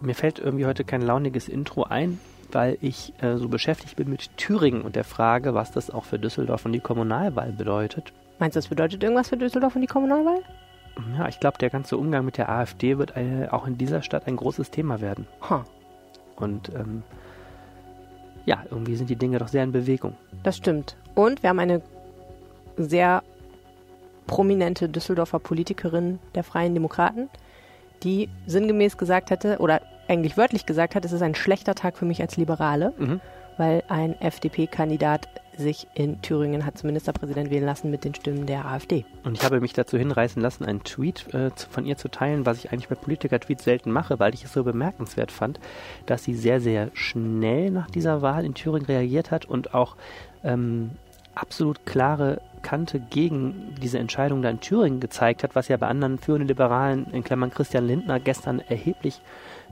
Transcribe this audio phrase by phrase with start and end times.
[0.00, 2.20] Mir fällt irgendwie heute kein launiges Intro ein,
[2.52, 6.18] weil ich äh, so beschäftigt bin mit Thüringen und der Frage, was das auch für
[6.18, 8.12] Düsseldorf und die Kommunalwahl bedeutet.
[8.38, 10.40] Meinst du, das bedeutet irgendwas für Düsseldorf und die Kommunalwahl?
[11.18, 14.26] Ja, ich glaube, der ganze Umgang mit der AfD wird äh, auch in dieser Stadt
[14.26, 15.26] ein großes Thema werden.
[15.48, 15.64] Ha,
[16.36, 17.02] Und ähm,
[18.44, 20.14] ja, irgendwie sind die Dinge doch sehr in Bewegung.
[20.42, 20.96] das stimmt.
[21.14, 21.80] Und wir haben eine
[22.76, 23.22] sehr
[24.26, 27.28] prominente Düsseldorfer Politikerin der Freien Demokraten,
[28.02, 32.04] die sinngemäß gesagt hätte, oder eigentlich wörtlich gesagt hat, es ist ein schlechter Tag für
[32.04, 33.20] mich als Liberale, Mhm.
[33.56, 38.66] weil ein FDP-Kandidat sich in Thüringen hat zum Ministerpräsident wählen lassen mit den Stimmen der
[38.66, 39.04] AfD.
[39.22, 42.58] Und ich habe mich dazu hinreißen lassen, einen Tweet äh, von ihr zu teilen, was
[42.58, 45.60] ich eigentlich bei Politiker-Tweets selten mache, weil ich es so bemerkenswert fand,
[46.06, 49.94] dass sie sehr, sehr schnell nach dieser Wahl in Thüringen reagiert hat und auch
[50.42, 50.90] ähm,
[51.34, 56.18] absolut klare Kante gegen diese Entscheidung da in Thüringen gezeigt hat, was ja bei anderen
[56.18, 59.20] führenden Liberalen, in Klammern Christian Lindner, gestern erheblich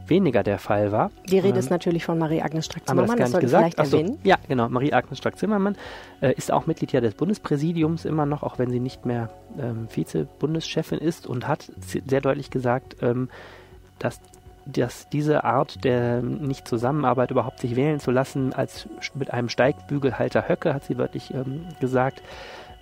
[0.06, 1.10] weniger der Fall war.
[1.26, 3.98] Die Rede Ähm, ist natürlich von Marie-Agnes das Strack-Zimmermann, das nicht sollte vielleicht Ach so,
[3.98, 4.18] erwähnen.
[4.24, 4.68] ja, genau.
[4.68, 5.76] Marie-Agnes Strack-Zimmermann
[6.20, 9.88] äh, ist auch Mitglied ja des Bundespräsidiums immer noch, auch wenn sie nicht mehr ähm,
[9.88, 13.28] Vize-Bundeschefin ist und hat sehr deutlich gesagt, ähm,
[13.98, 14.20] dass,
[14.66, 20.74] dass diese Art der Nicht-Zusammenarbeit überhaupt sich wählen zu lassen, als mit einem Steigbügelhalter Höcke,
[20.74, 22.22] hat sie wörtlich ähm, gesagt,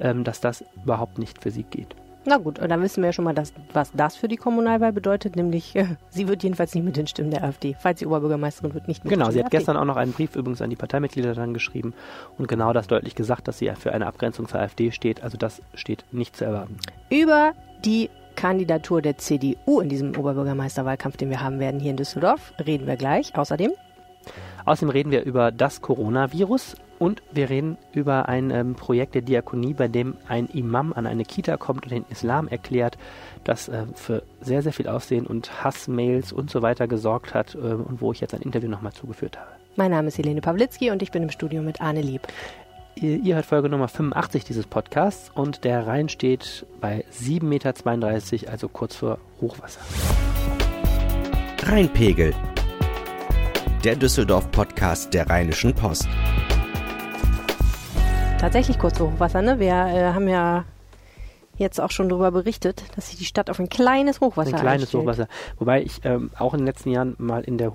[0.01, 1.95] ähm, dass das überhaupt nicht für sie geht.
[2.27, 4.93] Na gut, und dann wissen wir ja schon mal, dass, was das für die Kommunalwahl
[4.93, 7.75] bedeutet, nämlich äh, sie wird jedenfalls nicht mit den Stimmen der AfD.
[7.79, 9.97] Falls sie Oberbürgermeisterin wird, nicht mit Genau, den sie Stimmen hat der gestern auch noch
[9.97, 11.95] einen Brief übrigens an die Parteimitglieder dann geschrieben
[12.37, 15.23] und genau das deutlich gesagt, dass sie für eine Abgrenzung zur AfD steht.
[15.23, 16.77] Also das steht nicht zu erwarten.
[17.09, 17.53] Über
[17.85, 22.87] die Kandidatur der CDU in diesem Oberbürgermeisterwahlkampf, den wir haben werden hier in Düsseldorf, reden
[22.87, 23.37] wir gleich.
[23.37, 23.73] Außerdem,
[24.65, 29.75] Außerdem reden wir über das Coronavirus und wir reden über ein ähm, Projekt der Diakonie,
[29.75, 32.97] bei dem ein Imam an eine Kita kommt und den Islam erklärt,
[33.45, 37.59] das äh, für sehr, sehr viel Aufsehen und Hassmails und so weiter gesorgt hat äh,
[37.59, 39.51] und wo ich jetzt ein Interview nochmal zugeführt habe.
[39.77, 42.27] mein Name ist Helene Pawlitzki und ich bin im Studio mit Arne Lieb.
[42.97, 48.51] Ihr, ihr hört Folge Nummer 85 dieses Podcasts und der Rhein steht bei 7,32 Meter,
[48.51, 49.81] also kurz vor Hochwasser.
[51.63, 52.35] Rheinpegel.
[53.85, 56.09] Der Düsseldorf-Podcast der Rheinischen Post.
[58.39, 59.59] Tatsächlich kurz vor Hochwasser, ne?
[59.61, 60.65] Wir äh, haben ja
[61.57, 64.83] jetzt auch schon darüber berichtet, dass sich die Stadt auf ein kleines Hochwasser Ein kleines
[64.85, 65.03] einstellt.
[65.03, 65.29] Hochwasser.
[65.59, 67.75] Wobei ich ähm, auch in den letzten Jahren mal in der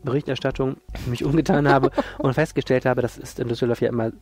[0.00, 0.76] Hochwasserberichterstattung
[1.06, 4.12] mich umgetan habe und festgestellt habe, das ist in Düsseldorf ja immer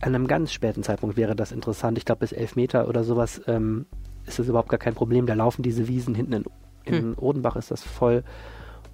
[0.00, 1.98] an einem ganz späten Zeitpunkt wäre das interessant.
[1.98, 3.86] Ich glaube, bis elf Meter oder sowas ähm,
[4.26, 5.26] ist das überhaupt gar kein Problem.
[5.26, 6.44] Da laufen diese Wiesen hinten in,
[6.84, 7.14] in Hm.
[7.18, 8.22] Odenbach ist das voll.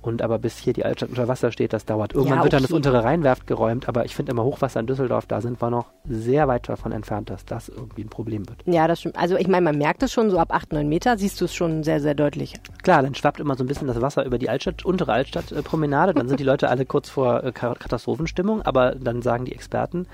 [0.05, 2.13] Und aber bis hier die Altstadt unter Wasser steht, das dauert.
[2.13, 2.77] Irgendwann Ja, wird dann das okay.
[2.77, 6.47] untere Rheinwerft geräumt, aber ich finde immer Hochwasser in Düsseldorf, da sind wir noch sehr
[6.47, 8.59] weit davon entfernt, dass das irgendwie ein Problem wird.
[8.67, 9.17] Ja, das stimmt.
[9.17, 11.55] Also ich meine, man merkt es schon so ab 8, 9 Meter, siehst du es
[11.55, 12.53] schon sehr, sehr deutlich.
[12.83, 16.29] Klar, dann schwappt immer so ein bisschen das Wasser über die Altstadt, untere Altstadtpromenade, dann
[16.29, 20.07] sind die Leute alle kurz vor äh, Ka- Katastrophenstimmung, aber dann sagen die Experten,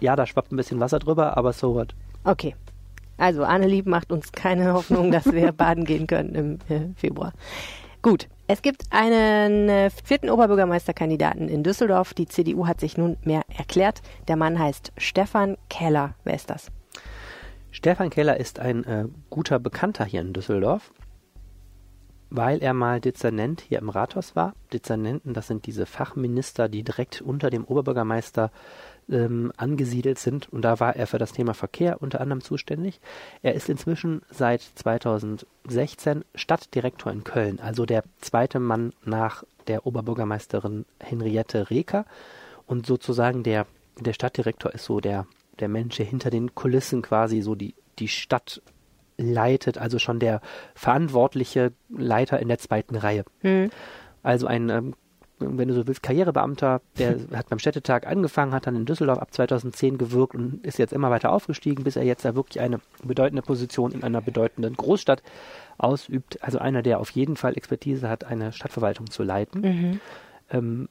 [0.00, 1.94] ja, da schwappt ein bisschen Wasser drüber, aber so what.
[2.24, 2.56] Okay.
[3.18, 7.34] Also Annelieb macht uns keine Hoffnung, dass wir baden gehen können im äh, Februar.
[8.02, 8.28] Gut.
[8.46, 12.14] Es gibt einen äh, vierten Oberbürgermeisterkandidaten in Düsseldorf.
[12.14, 14.02] Die CDU hat sich nunmehr erklärt.
[14.26, 16.14] Der Mann heißt Stefan Keller.
[16.24, 16.72] Wer ist das?
[17.70, 20.92] Stefan Keller ist ein äh, guter Bekannter hier in Düsseldorf,
[22.30, 24.54] weil er mal Dezernent hier im Rathaus war.
[24.72, 28.50] Dezernenten, das sind diese Fachminister, die direkt unter dem Oberbürgermeister
[29.10, 30.52] ähm, angesiedelt sind.
[30.52, 33.00] Und da war er für das Thema Verkehr unter anderem zuständig.
[33.42, 40.84] Er ist inzwischen seit 2016 Stadtdirektor in Köln, also der zweite Mann nach der Oberbürgermeisterin
[41.00, 42.04] Henriette Reker.
[42.66, 43.66] Und sozusagen der,
[43.98, 45.26] der Stadtdirektor ist so der,
[45.58, 48.62] der Mensch, der hinter den Kulissen quasi so die, die Stadt
[49.16, 50.40] leitet, also schon der
[50.74, 53.24] verantwortliche Leiter in der zweiten Reihe.
[54.22, 54.94] Also ein, ähm,
[55.40, 59.32] wenn du so willst, Karrierebeamter, der hat beim Städtetag angefangen, hat dann in Düsseldorf ab
[59.32, 63.42] 2010 gewirkt und ist jetzt immer weiter aufgestiegen, bis er jetzt da wirklich eine bedeutende
[63.42, 65.22] Position in einer bedeutenden Großstadt
[65.78, 66.42] ausübt.
[66.42, 69.62] Also einer, der auf jeden Fall Expertise hat, eine Stadtverwaltung zu leiten.
[70.50, 70.88] Ähm,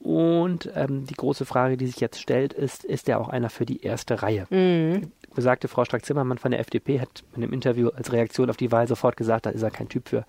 [0.00, 3.64] und ähm, die große Frage, die sich jetzt stellt, ist, ist er auch einer für
[3.64, 4.46] die erste Reihe?
[5.34, 8.86] Besagte Frau Strack-Zimmermann von der FDP hat in einem Interview als Reaktion auf die Wahl
[8.86, 10.24] sofort gesagt, da ist er kein Typ für.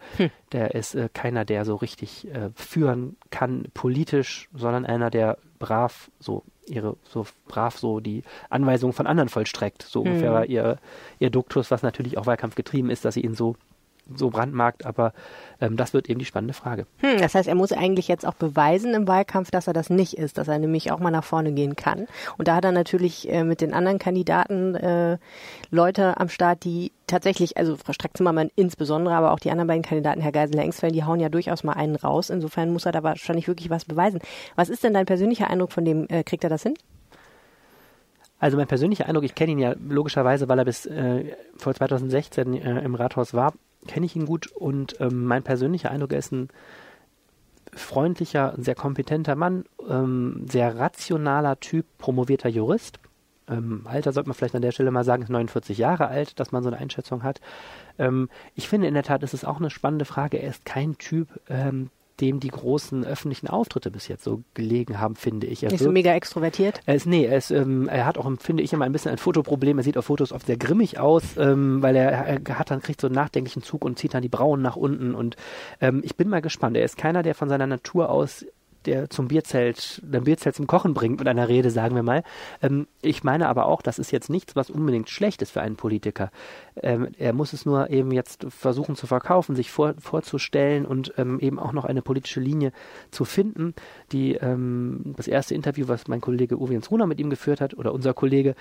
[0.52, 6.10] Der ist äh, keiner, der so richtig äh, führen kann politisch, sondern einer, der brav
[6.20, 9.84] so ihre so brav so die Anweisungen von anderen vollstreckt.
[9.84, 10.80] So ungefähr war ihr,
[11.20, 13.56] ihr Duktus, was natürlich auch Wahlkampf getrieben ist, dass sie ihn so
[14.14, 15.14] so brandmarkt, aber
[15.60, 16.86] ähm, das wird eben die spannende Frage.
[16.98, 20.18] Hm, das heißt, er muss eigentlich jetzt auch beweisen im Wahlkampf, dass er das nicht
[20.18, 22.08] ist, dass er nämlich auch mal nach vorne gehen kann.
[22.38, 25.18] Und da hat er natürlich äh, mit den anderen Kandidaten äh,
[25.72, 30.22] Leute am Start, die tatsächlich, also Frau Strack-Zimmermann insbesondere, aber auch die anderen beiden Kandidaten,
[30.22, 32.30] Herr Geisel-Engsfeld, die hauen ja durchaus mal einen raus.
[32.30, 34.20] Insofern muss er da wahrscheinlich wirklich was beweisen.
[34.56, 36.08] Was ist denn dein persönlicher Eindruck von dem?
[36.10, 36.76] Äh, kriegt er das hin?
[38.40, 42.54] Also mein persönlicher Eindruck, ich kenne ihn ja logischerweise, weil er bis äh, vor 2016
[42.54, 43.54] äh, im Rathaus war,
[43.88, 46.50] kenne ich ihn gut und ähm, mein persönlicher Eindruck, ist ein
[47.74, 53.00] freundlicher, sehr kompetenter Mann, ähm, sehr rationaler Typ, promovierter Jurist.
[53.48, 56.52] Ähm, Alter sollte man vielleicht an der Stelle mal sagen, ist 49 Jahre alt, dass
[56.52, 57.42] man so eine Einschätzung hat.
[58.00, 60.38] Ähm, ich finde in der Tat, ist es auch eine spannende Frage.
[60.38, 61.90] Er ist kein Typ, ähm,
[62.22, 65.64] dem die großen öffentlichen Auftritte bis jetzt so gelegen haben, finde ich.
[65.64, 66.80] Er Nicht so mega extrovertiert?
[66.86, 69.18] Er ist, nee, er, ist, ähm, er hat auch, finde ich, immer ein bisschen ein
[69.18, 69.78] Fotoproblem.
[69.78, 73.02] Er sieht auf Fotos oft sehr grimmig aus, ähm, weil er, er hat dann, kriegt
[73.02, 75.14] so einen nachdenklichen Zug und zieht dann die Brauen nach unten.
[75.14, 75.36] Und
[75.82, 76.78] ähm, ich bin mal gespannt.
[76.78, 78.46] Er ist keiner, der von seiner Natur aus
[78.86, 82.24] der zum Bierzelt, der Bierzelt zum Kochen bringt mit einer Rede, sagen wir mal.
[82.62, 85.76] Ähm, ich meine aber auch, das ist jetzt nichts, was unbedingt schlecht ist für einen
[85.76, 86.32] Politiker.
[86.82, 91.40] Ähm, er muss es nur eben jetzt versuchen zu verkaufen, sich vor, vorzustellen und ähm,
[91.40, 92.72] eben auch noch eine politische Linie
[93.12, 93.74] zu finden.
[94.12, 97.94] Die, ähm, das erste Interview, was mein Kollege Uwe Runer mit ihm geführt hat, oder
[97.94, 98.56] unser Kollege,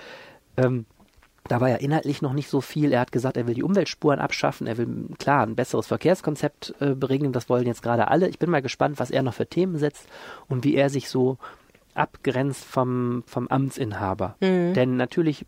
[0.57, 0.85] ähm,
[1.47, 2.91] da war ja inhaltlich noch nicht so viel.
[2.91, 4.87] Er hat gesagt, er will die Umweltspuren abschaffen, er will
[5.19, 7.33] klar ein besseres Verkehrskonzept äh, bringen.
[7.33, 8.27] Das wollen jetzt gerade alle.
[8.29, 10.07] Ich bin mal gespannt, was er noch für Themen setzt
[10.47, 11.37] und wie er sich so
[11.93, 14.35] abgrenzt vom, vom Amtsinhaber.
[14.41, 14.73] Mhm.
[14.73, 15.45] Denn natürlich,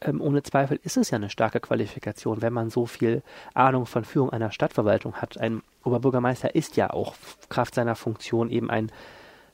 [0.00, 3.22] ähm, ohne Zweifel, ist es ja eine starke Qualifikation, wenn man so viel
[3.54, 5.38] Ahnung von Führung einer Stadtverwaltung hat.
[5.38, 7.14] Ein Oberbürgermeister ist ja auch
[7.48, 8.92] Kraft seiner Funktion eben ein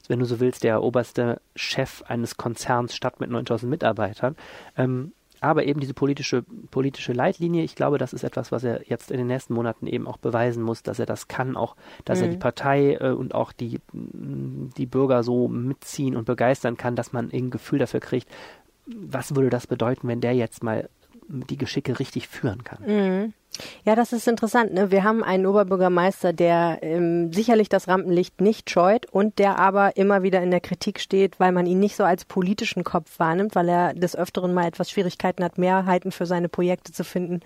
[0.06, 4.36] wenn du so willst, der oberste Chef eines Konzerns Stadt mit 9000 Mitarbeitern.
[4.76, 5.12] Ähm,
[5.44, 9.18] aber eben diese politische, politische Leitlinie, ich glaube, das ist etwas, was er jetzt in
[9.18, 11.76] den nächsten Monaten eben auch beweisen muss, dass er das kann, auch,
[12.06, 12.24] dass mhm.
[12.24, 17.12] er die Partei äh, und auch die, die Bürger so mitziehen und begeistern kann, dass
[17.12, 18.26] man ein Gefühl dafür kriegt,
[18.86, 20.88] was würde das bedeuten, wenn der jetzt mal
[21.28, 22.82] die Geschicke richtig führen kann.
[22.86, 23.32] Mhm.
[23.84, 24.72] Ja, das ist interessant.
[24.72, 24.90] Ne?
[24.90, 30.22] Wir haben einen Oberbürgermeister, der ähm, sicherlich das Rampenlicht nicht scheut und der aber immer
[30.22, 33.68] wieder in der Kritik steht, weil man ihn nicht so als politischen Kopf wahrnimmt, weil
[33.68, 37.40] er des Öfteren mal etwas Schwierigkeiten hat, Mehrheiten für seine Projekte zu finden,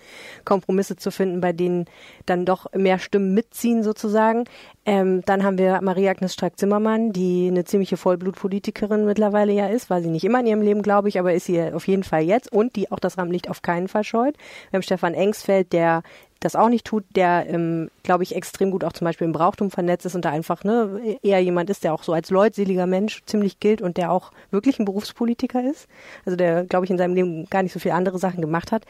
[0.45, 1.87] Kompromisse zu finden, bei denen
[2.25, 4.45] dann doch mehr Stimmen mitziehen sozusagen.
[4.87, 10.09] Ähm, dann haben wir Maria-Agnes Strack-Zimmermann, die eine ziemliche Vollblutpolitikerin mittlerweile ja ist, war sie
[10.09, 12.75] nicht immer in ihrem Leben, glaube ich, aber ist sie auf jeden Fall jetzt und
[12.77, 14.37] die auch das Rampenlicht auf keinen Fall scheut.
[14.71, 15.98] Wir haben Stefan Engsfeld, der
[16.41, 19.71] das auch nicht tut, der, ähm, glaube ich, extrem gut auch zum Beispiel im Brauchtum
[19.71, 23.23] vernetzt ist und da einfach ne, eher jemand ist, der auch so als leutseliger Mensch
[23.27, 25.89] ziemlich gilt und der auch wirklich ein Berufspolitiker ist.
[26.25, 28.85] Also der, glaube ich, in seinem Leben gar nicht so viele andere Sachen gemacht hat.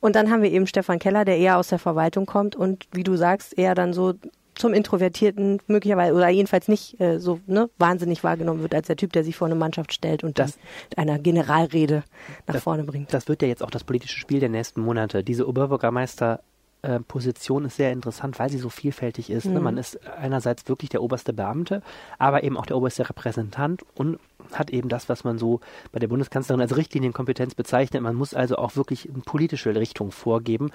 [0.00, 3.04] Und dann haben wir eben Stefan Keller, der eher aus der Verwaltung kommt und wie
[3.04, 4.14] du sagst, eher dann so
[4.54, 9.12] zum Introvertierten möglicherweise oder jedenfalls nicht äh, so ne, wahnsinnig wahrgenommen wird als der Typ,
[9.12, 10.58] der sich vor eine Mannschaft stellt und das
[10.90, 12.04] mit einer Generalrede
[12.46, 13.12] nach das, vorne bringt.
[13.12, 15.24] Das wird ja jetzt auch das politische Spiel der nächsten Monate.
[15.24, 16.40] Diese Oberbürgermeister
[16.84, 19.46] äh, Position ist sehr interessant, weil sie so vielfältig ist.
[19.46, 19.58] Ne?
[19.58, 19.64] Mhm.
[19.64, 21.82] Man ist einerseits wirklich der oberste Beamte,
[22.18, 24.18] aber eben auch der oberste Repräsentant und
[24.52, 25.60] hat eben das, was man so
[25.92, 28.02] bei der Bundeskanzlerin als Richtlinienkompetenz bezeichnet.
[28.02, 30.70] Man muss also auch wirklich eine politische Richtung vorgeben,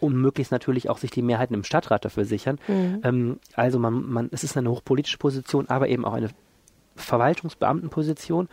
[0.00, 2.58] um möglichst natürlich auch sich die Mehrheiten im Stadtrat dafür sichern.
[2.68, 3.00] Mhm.
[3.02, 6.28] Ähm, also man, man, es ist eine hochpolitische Position, aber eben auch eine
[6.96, 8.48] Verwaltungsbeamtenposition.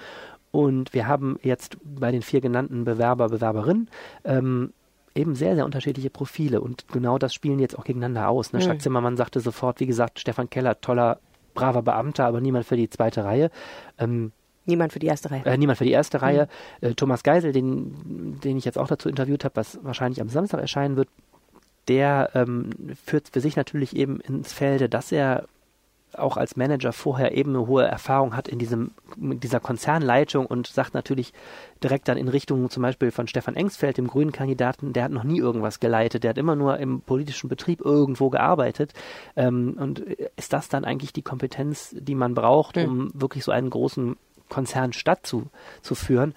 [0.52, 3.90] Und wir haben jetzt bei den vier genannten Bewerber, Bewerberinnen
[4.24, 4.74] ähm,
[5.16, 8.54] eben sehr, sehr unterschiedliche Profile und genau das spielen jetzt auch gegeneinander aus.
[8.54, 8.60] Ne?
[8.60, 8.66] Mhm.
[8.66, 11.20] Jacques Zimmermann sagte sofort, wie gesagt, Stefan Keller, toller,
[11.54, 13.50] braver Beamter, aber niemand für die zweite Reihe.
[13.98, 14.32] Ähm,
[14.66, 15.44] Niemand für die erste Reihe.
[15.46, 16.24] Äh, niemand für die erste mhm.
[16.24, 16.48] Reihe.
[16.82, 20.62] Äh, Thomas Geisel, den, den ich jetzt auch dazu interviewt habe, was wahrscheinlich am Samstag
[20.62, 21.10] erscheinen wird,
[21.88, 22.70] der ähm,
[23.04, 25.48] führt für sich natürlich eben ins Felde, dass er
[26.18, 30.94] auch als Manager vorher eben eine hohe Erfahrung hat in diesem, dieser Konzernleitung und sagt
[30.94, 31.34] natürlich
[31.84, 35.24] direkt dann in Richtung zum Beispiel von Stefan Engsfeld, dem grünen Kandidaten, der hat noch
[35.24, 38.94] nie irgendwas geleitet, der hat immer nur im politischen Betrieb irgendwo gearbeitet.
[39.36, 43.12] Ähm, und ist das dann eigentlich die Kompetenz, die man braucht, um mhm.
[43.14, 44.18] wirklich so einen großen
[44.50, 45.48] Konzern Stadt zu,
[45.82, 46.36] zu führen?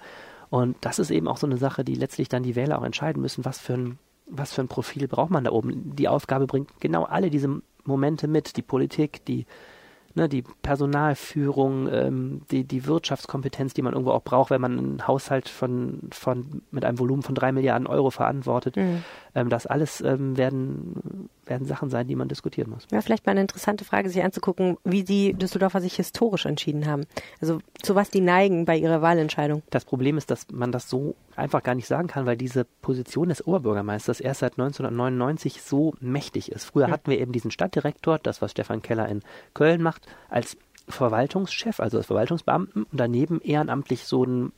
[0.49, 3.21] Und das ist eben auch so eine Sache, die letztlich dann die Wähler auch entscheiden
[3.21, 5.95] müssen, was für ein, was für ein Profil braucht man da oben.
[5.95, 9.45] Die Aufgabe bringt genau alle diese Momente mit, die Politik, die,
[10.15, 15.07] ne, die Personalführung, ähm, die, die Wirtschaftskompetenz, die man irgendwo auch braucht, wenn man einen
[15.07, 18.75] Haushalt von, von mit einem Volumen von drei Milliarden Euro verantwortet.
[18.77, 19.03] Mhm.
[19.33, 22.87] Ähm, das alles ähm, werden werden Sachen sein, die man diskutieren muss.
[22.91, 27.05] Ja, vielleicht mal eine interessante Frage, sich anzugucken, wie die Düsseldorfer sich historisch entschieden haben.
[27.41, 29.63] Also zu was die neigen bei ihrer Wahlentscheidung.
[29.69, 33.29] Das Problem ist, dass man das so einfach gar nicht sagen kann, weil diese Position
[33.29, 36.65] des Oberbürgermeisters erst seit 1999 so mächtig ist.
[36.65, 36.91] Früher mhm.
[36.91, 39.21] hatten wir eben diesen Stadtdirektor, das was Stefan Keller in
[39.53, 44.51] Köln macht, als Verwaltungschef, also als Verwaltungsbeamten und daneben ehrenamtlich so ein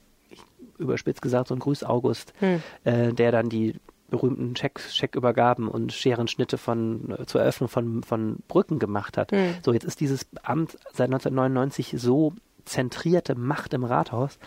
[0.78, 2.62] überspitzt gesagt, so ein Grüß August, hm.
[2.84, 3.76] äh, der dann die
[4.10, 9.32] berühmten Check, Checkübergaben und Scherenschnitte von äh, zur Eröffnung von, von Brücken gemacht hat.
[9.32, 9.56] Hm.
[9.64, 12.34] So, jetzt ist dieses Amt seit 1999 so
[12.66, 14.40] zentrierte Macht im Rathaus,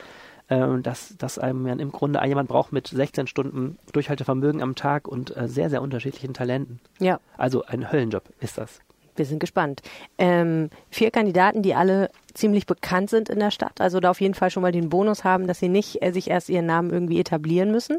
[0.49, 5.09] äh, dass, dass einem ja im Grunde jemand braucht mit 16 Stunden Durchhaltevermögen am Tag
[5.09, 6.81] und äh, sehr, sehr unterschiedlichen Talenten.
[6.99, 7.21] Ja.
[7.37, 8.81] Also ein Höllenjob ist das.
[9.21, 9.83] Wir sind gespannt.
[10.17, 14.33] Ähm, vier Kandidaten, die alle ziemlich bekannt sind in der Stadt, also da auf jeden
[14.33, 17.21] Fall schon mal den Bonus haben, dass sie nicht äh, sich erst ihren Namen irgendwie
[17.21, 17.99] etablieren müssen.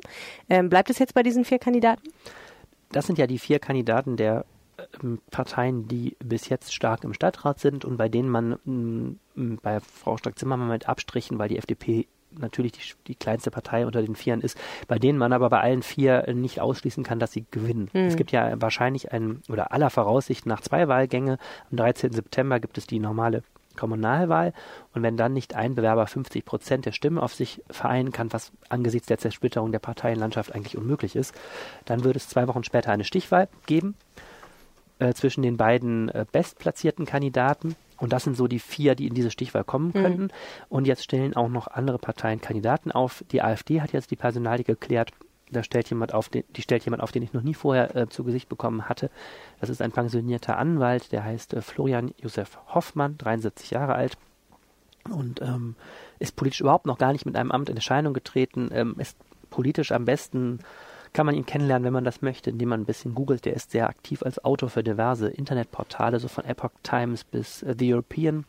[0.50, 2.02] Ähm, bleibt es jetzt bei diesen vier Kandidaten?
[2.92, 4.46] Das sind ja die vier Kandidaten der
[5.04, 9.80] ähm, Parteien, die bis jetzt stark im Stadtrat sind und bei denen man mm, bei
[9.80, 12.08] Frau Stark-Zimmermann mit Abstrichen, weil die FDP
[12.38, 14.58] natürlich die, die, kleinste Partei unter den Vieren ist,
[14.88, 17.90] bei denen man aber bei allen vier nicht ausschließen kann, dass sie gewinnen.
[17.94, 18.02] Mhm.
[18.02, 21.38] Es gibt ja wahrscheinlich ein, oder aller Voraussicht nach zwei Wahlgänge.
[21.70, 22.12] Am 13.
[22.14, 23.44] September gibt es die normale
[23.76, 24.54] Kommunalwahl
[24.94, 28.52] und wenn dann nicht ein Bewerber 50 Prozent der Stimme auf sich vereinen kann, was
[28.70, 31.34] angesichts der Zersplitterung der Parteienlandschaft eigentlich unmöglich ist,
[31.86, 33.96] dann würde es zwei Wochen später eine Stichwahl geben
[35.00, 39.14] äh, zwischen den beiden äh, bestplatzierten Kandidaten und das sind so die vier, die in
[39.14, 40.02] diese Stichwahl kommen mhm.
[40.02, 40.24] könnten.
[40.24, 40.30] Mhm.
[40.70, 43.24] Und jetzt stellen auch noch andere Parteien Kandidaten auf.
[43.32, 45.12] Die AfD hat jetzt die Personalie geklärt.
[45.52, 48.10] Da stellt jemand auf, den, die stellt jemand auf, den ich noch nie vorher äh,
[48.10, 49.12] zu Gesicht bekommen hatte.
[49.60, 54.18] Das ist ein pensionierter Anwalt, der heißt äh, Florian Josef Hoffmann, 73 Jahre alt
[55.10, 55.76] und ähm,
[56.18, 59.18] ist politisch überhaupt noch gar nicht mit einem Amt in Erscheinung getreten, ähm, ist
[59.50, 60.60] politisch am besten
[61.14, 63.46] kann man ihn kennenlernen, wenn man das möchte, indem man ein bisschen googelt.
[63.46, 67.74] Der ist sehr aktiv als Autor für diverse Internetportale, so von Epoch Times bis uh,
[67.78, 68.46] The European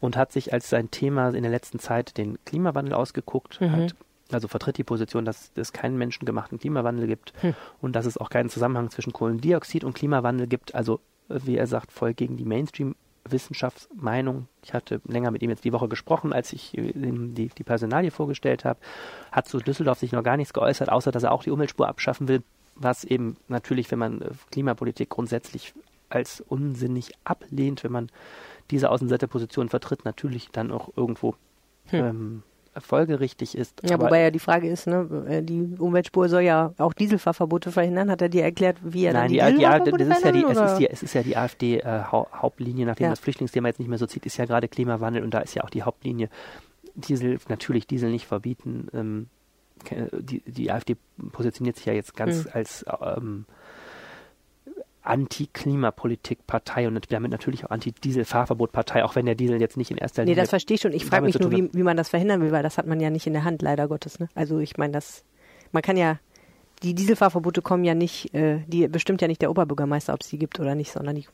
[0.00, 3.72] und hat sich als sein Thema in der letzten Zeit den Klimawandel ausgeguckt, mhm.
[3.72, 3.94] hat
[4.32, 7.54] also vertritt die Position, dass es keinen menschengemachten Klimawandel gibt hm.
[7.80, 10.74] und dass es auch keinen Zusammenhang zwischen Kohlendioxid und Klimawandel gibt.
[10.74, 12.96] Also, wie er sagt, voll gegen die Mainstream
[13.28, 14.48] Wissenschaftsmeinung.
[14.62, 18.10] Ich hatte länger mit ihm jetzt die Woche gesprochen, als ich ihm die, die Personalie
[18.10, 18.78] vorgestellt habe.
[19.32, 22.28] Hat zu Düsseldorf sich noch gar nichts geäußert, außer dass er auch die Umweltspur abschaffen
[22.28, 22.42] will,
[22.74, 25.74] was eben natürlich, wenn man äh, Klimapolitik grundsätzlich
[26.08, 28.10] als unsinnig ablehnt, wenn man
[28.70, 31.34] diese Außenseiterposition vertritt, natürlich dann auch irgendwo
[31.86, 32.04] hm.
[32.04, 32.42] ähm,
[32.78, 33.80] folgerichtig ist.
[33.82, 38.10] Ja, wobei ja die Frage ist, ne, äh, die Umweltspur soll ja auch Dieselfahrverbote verhindern.
[38.10, 40.58] Hat er dir erklärt, wie er Nein, die, die, die das ist ja die, es
[40.58, 43.10] ist, die, es ist ja die AfD-Hauptlinie, äh, nachdem ja.
[43.10, 45.64] das Flüchtlingsthema jetzt nicht mehr so zieht, ist ja gerade Klimawandel und da ist ja
[45.64, 46.28] auch die Hauptlinie
[46.94, 48.88] Diesel, natürlich Diesel nicht verbieten.
[48.94, 49.26] Ähm,
[50.12, 50.96] die, die AfD
[51.32, 52.50] positioniert sich ja jetzt ganz mhm.
[52.52, 53.44] als ähm,
[55.04, 60.34] Anti-Klimapolitik-Partei und damit natürlich auch Anti-Diesel-Fahrverbot-Partei, auch wenn der Diesel jetzt nicht in erster Linie.
[60.34, 60.92] Nee, das verstehe ich schon.
[60.92, 63.10] Ich frage mich nur, wie, wie man das verhindern will, weil das hat man ja
[63.10, 64.18] nicht in der Hand, leider Gottes.
[64.18, 64.28] Ne?
[64.34, 65.24] Also ich meine, das,
[65.72, 66.18] man kann ja,
[66.82, 70.38] die Dieselfahrverbote kommen ja nicht, äh, die bestimmt ja nicht der Oberbürgermeister, ob es die
[70.38, 71.26] gibt oder nicht, sondern die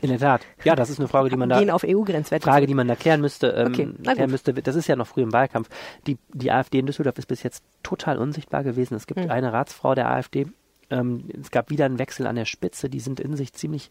[0.00, 0.42] in der Tat.
[0.64, 2.44] Ja, das ist eine Frage, die man da gehen auf EU-Grenzwerte.
[2.44, 3.48] Frage, die man da klären müsste.
[3.48, 4.54] Ähm, okay, klären müsste.
[4.54, 5.68] Das ist ja noch früh im Wahlkampf.
[6.06, 8.94] Die, die AfD in Düsseldorf ist bis jetzt total unsichtbar gewesen.
[8.94, 9.30] Es gibt hm.
[9.30, 10.46] eine Ratsfrau der AfD,
[10.90, 12.88] ähm, es gab wieder einen Wechsel an der Spitze.
[12.88, 13.90] Die sind in sich ziemlich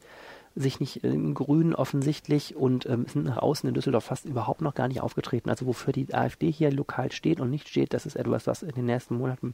[0.56, 4.74] sich nicht im Grün offensichtlich und ähm, sind nach außen in Düsseldorf fast überhaupt noch
[4.74, 5.50] gar nicht aufgetreten.
[5.50, 8.72] Also wofür die AfD hier lokal steht und nicht steht, das ist etwas, was in
[8.72, 9.54] den nächsten Monaten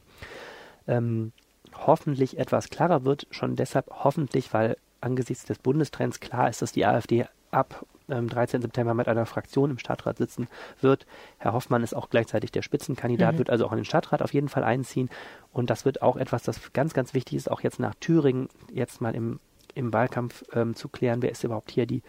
[0.86, 1.32] ähm,
[1.74, 3.26] hoffentlich etwas klarer wird.
[3.30, 8.62] Schon deshalb hoffentlich, weil angesichts des Bundestrends klar ist, dass die AfD ab ähm, 13.
[8.62, 10.48] September mit einer Fraktion im Stadtrat sitzen
[10.80, 11.06] wird.
[11.38, 13.38] Herr Hoffmann ist auch gleichzeitig der Spitzenkandidat, mhm.
[13.38, 15.08] wird also auch in den Stadtrat auf jeden Fall einziehen.
[15.52, 19.00] Und das wird auch etwas, das ganz, ganz wichtig ist, auch jetzt nach Thüringen, jetzt
[19.00, 19.40] mal im,
[19.74, 22.02] im Wahlkampf ähm, zu klären, wer ist überhaupt hier die,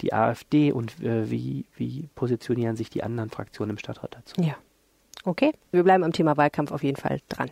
[0.00, 4.40] die AfD und äh, wie, wie positionieren sich die anderen Fraktionen im Stadtrat dazu.
[4.40, 4.54] Ja.
[5.24, 7.50] Okay, wir bleiben am Thema Wahlkampf auf jeden Fall dran.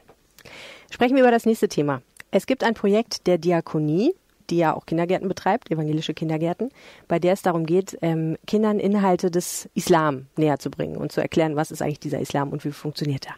[0.91, 2.01] Sprechen wir über das nächste Thema.
[2.31, 4.15] Es gibt ein Projekt der Diakonie,
[4.51, 6.71] die ja auch Kindergärten betreibt, evangelische Kindergärten,
[7.07, 11.21] bei der es darum geht, ähm, Kindern Inhalte des Islam näher zu bringen und zu
[11.21, 13.35] erklären, was ist eigentlich dieser Islam und wie funktioniert er.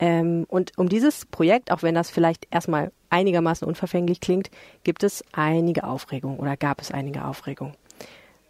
[0.00, 4.50] Ähm, und um dieses Projekt, auch wenn das vielleicht erstmal einigermaßen unverfänglich klingt,
[4.82, 7.74] gibt es einige Aufregung oder gab es einige Aufregung.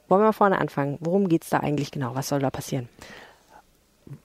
[0.09, 0.99] Wollen wir mal vorne anfangen?
[1.01, 2.15] Worum geht es da eigentlich genau?
[2.15, 2.89] Was soll da passieren?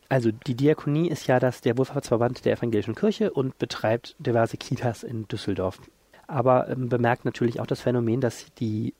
[0.10, 5.04] Also die Diakonie ist ja das der Wohlfahrtsverband der evangelischen Kirche und betreibt diverse Kitas
[5.04, 5.80] in Düsseldorf
[6.28, 8.94] aber ähm, bemerkt natürlich auch das Phänomen, dass die,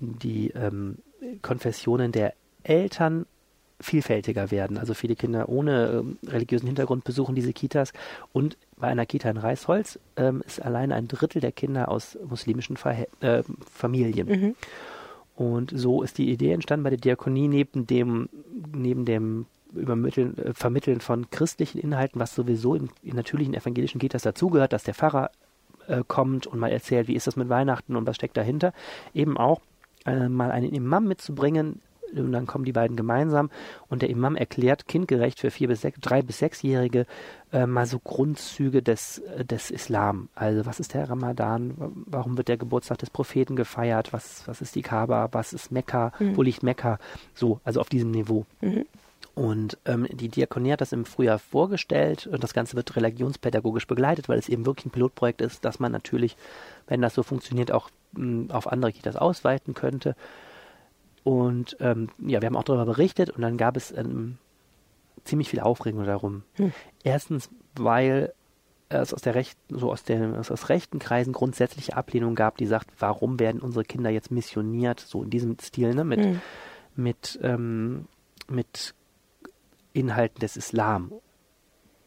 [0.00, 0.98] die ähm,
[1.42, 3.26] Konfessionen der Eltern
[3.80, 4.76] vielfältiger werden.
[4.76, 7.92] Also viele Kinder ohne ähm, religiösen Hintergrund besuchen diese Kitas
[8.32, 12.76] und bei einer Kita in Reisholz ähm, ist allein ein Drittel der Kinder aus muslimischen
[12.76, 13.42] Verhä äh,
[13.72, 14.28] Familien.
[14.28, 14.54] Mhm.
[15.36, 18.28] Und so ist die Idee entstanden bei der Diakonie neben dem,
[18.74, 24.22] neben dem Übermitteln, äh, Vermitteln von christlichen Inhalten, was sowieso in, in natürlichen evangelischen Kitas
[24.22, 25.30] dazugehört, dass der Pfarrer
[25.88, 28.72] äh, kommt und mal erzählt, wie ist das mit Weihnachten und was steckt dahinter,
[29.14, 29.60] eben auch
[30.06, 31.80] äh, mal einen Imam mitzubringen,
[32.14, 33.50] und dann kommen die beiden gemeinsam
[33.88, 37.06] und der Imam erklärt kindgerecht für vier bis sechs, drei bis sechsjährige
[37.52, 40.28] äh, mal so Grundzüge des, äh, des Islam.
[40.34, 41.74] Also was ist der Ramadan?
[42.06, 44.12] Warum wird der Geburtstag des Propheten gefeiert?
[44.12, 45.28] Was, was ist die Kaaba?
[45.32, 46.12] Was ist Mekka?
[46.18, 46.36] Mhm.
[46.36, 46.98] Wo liegt Mekka?
[47.34, 48.46] So, also auf diesem Niveau.
[48.60, 48.86] Mhm.
[49.38, 54.28] Und ähm, die Diakonie hat das im Frühjahr vorgestellt und das Ganze wird religionspädagogisch begleitet,
[54.28, 56.36] weil es eben wirklich ein Pilotprojekt ist, dass man natürlich,
[56.88, 60.16] wenn das so funktioniert, auch mh, auf andere Kitas ausweiten könnte.
[61.22, 64.38] Und ähm, ja, wir haben auch darüber berichtet und dann gab es ähm,
[65.22, 66.42] ziemlich viel Aufregung darum.
[66.54, 66.72] Hm.
[67.04, 68.32] Erstens, weil
[68.88, 72.66] es aus der rechten, so aus den aus, aus rechten Kreisen grundsätzliche Ablehnung gab, die
[72.66, 76.40] sagt, warum werden unsere Kinder jetzt missioniert, so in diesem Stil, ne, mit, Mhm.
[76.96, 78.06] mit, ähm,
[78.48, 78.94] mit
[79.98, 81.12] Inhalten des Islam.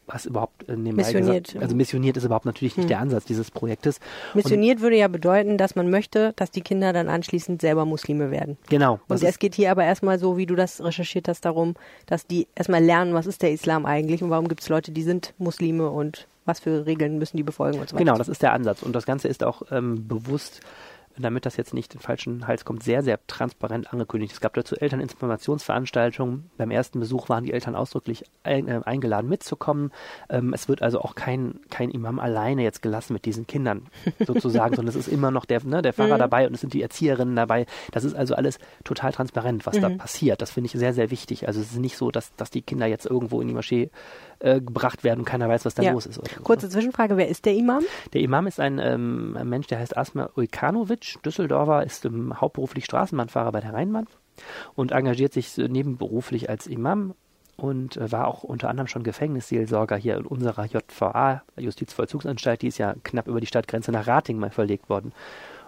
[0.06, 2.88] Was überhaupt äh, nebenbei Missioniert, gesagt, also missioniert ist überhaupt natürlich nicht Hm.
[2.88, 4.00] der Ansatz dieses Projektes.
[4.34, 8.58] Missioniert würde ja bedeuten, dass man möchte, dass die Kinder dann anschließend selber Muslime werden.
[8.68, 8.98] Genau.
[9.08, 11.74] Und es geht hier aber erstmal so, wie du das recherchiert hast, darum,
[12.06, 15.02] dass die erstmal lernen, was ist der Islam eigentlich und warum gibt es Leute, die
[15.02, 18.04] sind Muslime und was für Regeln müssen die befolgen und so weiter.
[18.04, 18.82] Genau, das ist der Ansatz.
[18.82, 20.60] Und das Ganze ist auch ähm, bewusst,
[21.18, 24.32] damit das jetzt nicht in den falschen Hals kommt, sehr, sehr transparent angekündigt.
[24.32, 26.50] Es gab dazu Elterninformationsveranstaltungen.
[26.56, 29.90] Beim ersten Besuch waren die Eltern ausdrücklich ein, äh, eingeladen mitzukommen.
[30.28, 33.86] Ähm, es wird also auch kein, kein Imam alleine jetzt gelassen mit diesen Kindern
[34.26, 36.18] sozusagen, sondern es ist immer noch der, ne, der Pfarrer Mhm.
[36.20, 37.66] dabei und es sind die Erzieherinnen dabei.
[37.92, 39.98] Das ist also alles total transparent, was da Mhm.
[39.98, 40.42] passiert.
[40.42, 41.46] Das finde ich sehr, sehr wichtig.
[41.48, 43.90] Also es ist nicht so, dass, dass die Kinder jetzt irgendwo in die Moschee
[44.42, 45.92] äh, gebracht werden und keiner weiß, was da Ja.
[45.92, 46.16] los ist.
[46.16, 46.22] So.
[46.42, 47.82] Kurze Zwischenfrage, wer ist der Imam?
[48.12, 52.84] Der Imam ist ein, ähm, ein Mensch, der heißt Asma Ujkanovic, Düsseldorfer, ist ähm, hauptberuflich
[52.84, 54.06] Straßenbahnfahrer bei der Rheinbahn
[54.74, 57.14] und engagiert sich nebenberuflich als Imam
[57.56, 62.78] und äh, war auch unter anderem schon Gefängnisseelsorger hier in unserer JVA, Justizvollzugsanstalt, die ist
[62.78, 65.12] ja knapp über die Stadtgrenze nach Rating mal verlegt worden.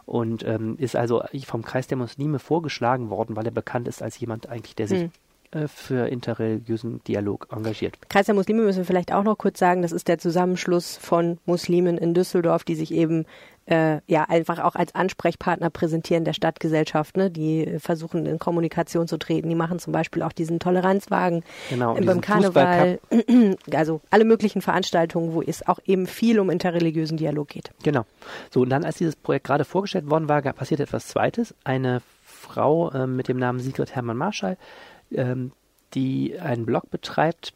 [0.06, 4.18] Und ähm, ist also vom Kreis der Muslime vorgeschlagen worden, weil er bekannt ist als
[4.20, 5.10] jemand eigentlich, der sich Hm.
[5.54, 7.98] Äh, für interreligiösen Dialog engagiert.
[8.08, 11.38] Kreis der Muslime müssen wir vielleicht auch noch kurz sagen, das ist der Zusammenschluss von
[11.46, 13.24] Muslimen in Düsseldorf, die sich eben
[13.66, 17.30] äh, ja einfach auch als Ansprechpartner präsentieren der Stadtgesellschaft, ne?
[17.30, 19.48] die äh, versuchen in Kommunikation zu treten.
[19.48, 22.98] Die machen zum Beispiel auch diesen Toleranzwagen Genau, äh, beim Karneval,
[23.72, 27.70] also alle möglichen Veranstaltungen, wo es auch eben viel um interreligiösen Dialog geht.
[27.82, 28.04] Genau.
[28.50, 31.54] So, und dann, als dieses Projekt gerade vorgestellt worden war, passierte etwas Zweites.
[31.64, 34.58] Eine Frau ähm, mit dem Namen Sigrid Hermann Marschall,
[35.10, 35.52] ähm,
[35.94, 37.54] die einen Blog betreibt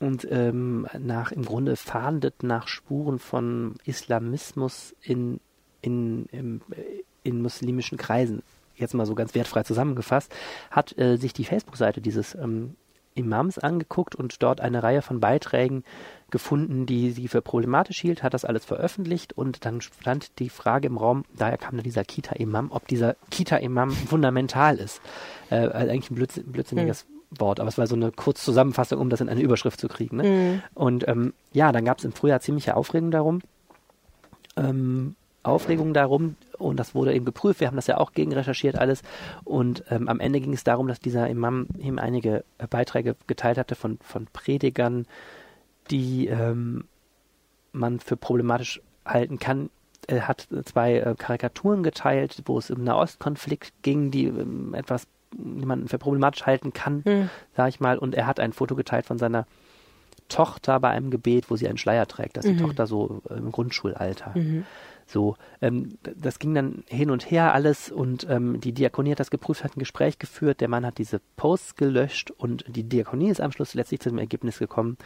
[0.00, 5.40] und ähm, nach im Grunde fahndet nach Spuren von Islamismus in,
[5.80, 8.42] in, äh, in muslimischen Kreisen,
[8.76, 10.32] jetzt mal so ganz wertfrei zusammengefasst,
[10.70, 12.76] hat äh, sich die Facebook-Seite dieses ähm,
[13.18, 15.84] Imams angeguckt und dort eine Reihe von Beiträgen
[16.30, 20.86] gefunden, die sie für problematisch hielt, hat das alles veröffentlicht und dann stand die Frage
[20.86, 25.00] im Raum, daher kam dann dieser Kita-Imam, ob dieser Kita-Imam fundamental ist.
[25.50, 29.20] Äh, also eigentlich ein blödsinn, blödsinniges Wort, aber es war so eine Kurzzusammenfassung, um das
[29.20, 30.18] in eine Überschrift zu kriegen.
[30.18, 30.22] Ne?
[30.22, 30.62] Mhm.
[30.74, 33.40] Und ähm, ja, dann gab es im Frühjahr ziemliche Aufregung darum.
[34.56, 37.60] Ähm, Aufregung darum und das wurde eben geprüft.
[37.60, 39.02] Wir haben das ja auch gegen recherchiert alles
[39.44, 43.56] und ähm, am Ende ging es darum, dass dieser Imam eben einige äh, Beiträge geteilt
[43.58, 45.06] hatte von, von Predigern,
[45.90, 46.84] die ähm,
[47.72, 49.70] man für problematisch halten kann.
[50.06, 55.88] Er hat zwei äh, Karikaturen geteilt, wo es um Nahostkonflikt ging, die ähm, etwas, man
[55.88, 57.30] für problematisch halten kann, Hm.
[57.56, 57.98] sag ich mal.
[57.98, 59.46] Und er hat ein Foto geteilt von seiner
[60.28, 62.36] Tochter bei einem Gebet, wo sie einen Schleier trägt.
[62.36, 62.66] Das ist die Mhm.
[62.66, 64.32] Tochter so im Grundschulalter.
[64.34, 64.64] Mhm.
[65.08, 69.30] So, ähm, das ging dann hin und her alles und ähm, die Diakonie hat das
[69.30, 73.40] geprüft, hat ein Gespräch geführt, der Mann hat diese Posts gelöscht und die Diakonie ist
[73.40, 74.98] am Schluss letztlich zu dem Ergebnis gekommen,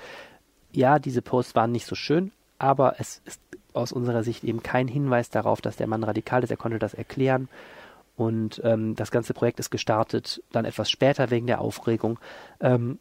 [0.73, 3.41] ja, diese Posts waren nicht so schön, aber es ist
[3.75, 6.95] aus unserer Sicht eben kein Hinweis darauf, dass der Mann radikal ist, er konnte das
[6.95, 7.49] erklären
[8.17, 12.19] und ähm, das ganze Projekt ist gestartet, dann etwas später wegen der Aufregung.
[12.61, 12.99] Ähm,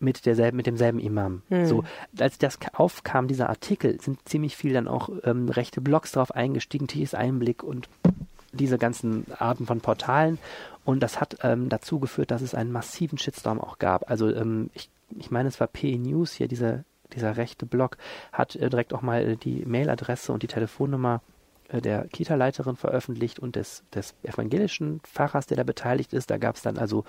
[0.00, 1.42] mit derselben, mit demselben Imam.
[1.48, 1.66] Hm.
[1.66, 1.84] So,
[2.18, 6.34] als das ka- aufkam, dieser Artikel, sind ziemlich viel dann auch ähm, rechte Blogs drauf
[6.34, 7.88] eingestiegen, Tiefes Einblick und
[8.52, 10.38] diese ganzen Arten von Portalen.
[10.84, 14.10] Und das hat ähm, dazu geführt, dass es einen massiven Shitstorm auch gab.
[14.10, 17.96] Also ähm, ich, ich meine, es war PE News hier, dieser, dieser rechte Blog,
[18.32, 21.20] hat äh, direkt auch mal äh, die Mailadresse und die Telefonnummer
[21.72, 26.30] der Kita-Leiterin veröffentlicht und des, des evangelischen Pfarrers, der da beteiligt ist.
[26.30, 27.04] Da gab es dann also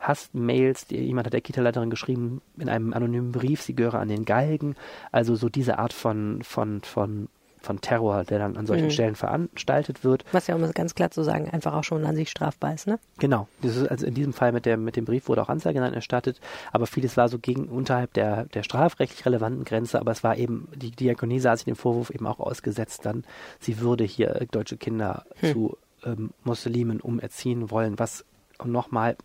[0.00, 4.74] Hassmails, jemand hat der Kita-Leiterin geschrieben in einem anonymen Brief, sie gehöre an den Galgen.
[5.12, 7.28] Also so diese Art von, von, von
[7.66, 8.90] von Terror, der dann an solchen mhm.
[8.90, 10.24] Stellen veranstaltet wird.
[10.32, 12.86] Was ja, um es ganz klar zu sagen, einfach auch schon an sich strafbar ist,
[12.86, 12.98] ne?
[13.18, 13.48] Genau.
[13.62, 16.40] Also in diesem Fall mit, der, mit dem Brief wurde auch Anzeige dann erstattet,
[16.72, 20.68] aber vieles war so gegen unterhalb der, der strafrechtlich relevanten Grenze, aber es war eben,
[20.74, 23.24] die Diakonie sah sich dem Vorwurf eben auch ausgesetzt dann,
[23.60, 25.52] sie würde hier deutsche Kinder hm.
[25.52, 28.24] zu ähm, Muslimen umerziehen wollen, was
[28.64, 29.16] nochmal,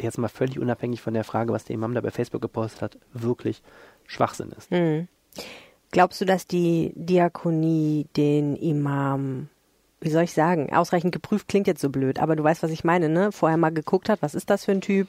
[0.00, 2.98] jetzt mal völlig unabhängig von der Frage, was der Imam da bei Facebook gepostet hat,
[3.12, 3.62] wirklich
[4.06, 4.70] Schwachsinn ist.
[4.70, 5.08] Hm.
[5.90, 9.48] Glaubst du, dass die Diakonie den Imam,
[10.00, 12.84] wie soll ich sagen, ausreichend geprüft klingt jetzt so blöd, aber du weißt, was ich
[12.84, 13.32] meine, ne?
[13.32, 15.08] Vorher mal geguckt hat, was ist das für ein Typ?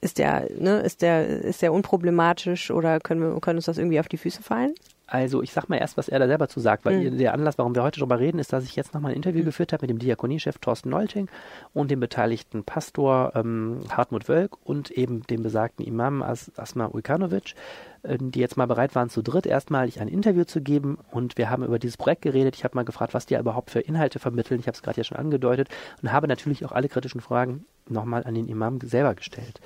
[0.00, 4.00] Ist der, ne, ist der, ist der unproblematisch oder können wir, können uns das irgendwie
[4.00, 4.74] auf die Füße fallen?
[5.06, 7.18] Also ich sag mal erst, was er da selber zu sagt, weil mhm.
[7.18, 9.46] der Anlass, warum wir heute darüber reden, ist, dass ich jetzt nochmal ein Interview mhm.
[9.46, 11.28] geführt habe mit dem Diakoniechef Thorsten Nolting
[11.74, 17.54] und dem beteiligten Pastor ähm, Hartmut Wölk und eben dem besagten Imam As Asma Ujkanovic,
[18.02, 21.50] äh, die jetzt mal bereit waren, zu dritt erstmalig ein Interview zu geben und wir
[21.50, 22.56] haben über dieses Projekt geredet.
[22.56, 24.60] Ich habe mal gefragt, was die überhaupt für Inhalte vermitteln.
[24.60, 25.68] Ich habe es gerade ja schon angedeutet
[26.02, 29.60] und habe natürlich auch alle kritischen Fragen nochmal an den Imam selber gestellt.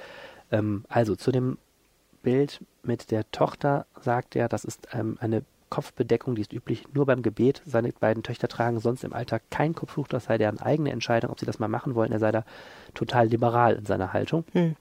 [0.51, 1.59] Ähm, also zu dem
[2.22, 7.07] Bild mit der Tochter sagt er, das ist ähm, eine Kopfbedeckung, die ist üblich nur
[7.07, 7.62] beim Gebet.
[7.66, 11.40] Seine beiden Töchter tragen sonst im Alltag kein Kopftuch, das sei deren eigene Entscheidung, ob
[11.40, 12.12] sie das mal machen wollen.
[12.12, 12.44] Er sei da
[12.94, 14.44] total liberal in seiner Haltung.
[14.52, 14.76] Hm.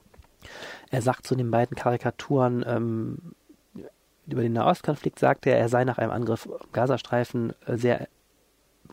[0.90, 3.18] Er sagt zu den beiden Karikaturen ähm,
[4.26, 8.08] über den Nahostkonflikt, sagt er, er sei nach einem Angriff im Gazastreifen äh, sehr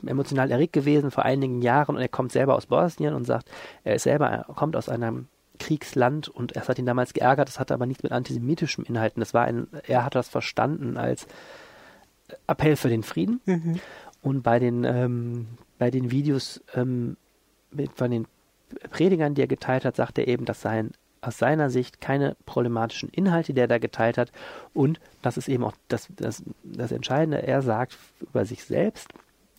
[0.05, 3.49] emotional erregt gewesen vor einigen Jahren und er kommt selber aus Bosnien und sagt,
[3.83, 7.59] er ist selber, er kommt aus einem Kriegsland und es hat ihn damals geärgert, das
[7.59, 9.19] hatte aber nichts mit antisemitischen Inhalten.
[9.19, 11.27] Das war ein, er hat das verstanden als
[12.47, 13.41] Appell für den Frieden.
[13.45, 13.79] Mhm.
[14.21, 17.17] Und bei den, ähm, bei den Videos ähm,
[17.71, 18.27] mit, von den
[18.89, 20.91] Predigern, die er geteilt hat, sagt er eben, das seien
[21.21, 24.31] aus seiner Sicht keine problematischen Inhalte, die er da geteilt hat.
[24.73, 29.09] Und das ist eben auch das, das, das Entscheidende, er sagt über sich selbst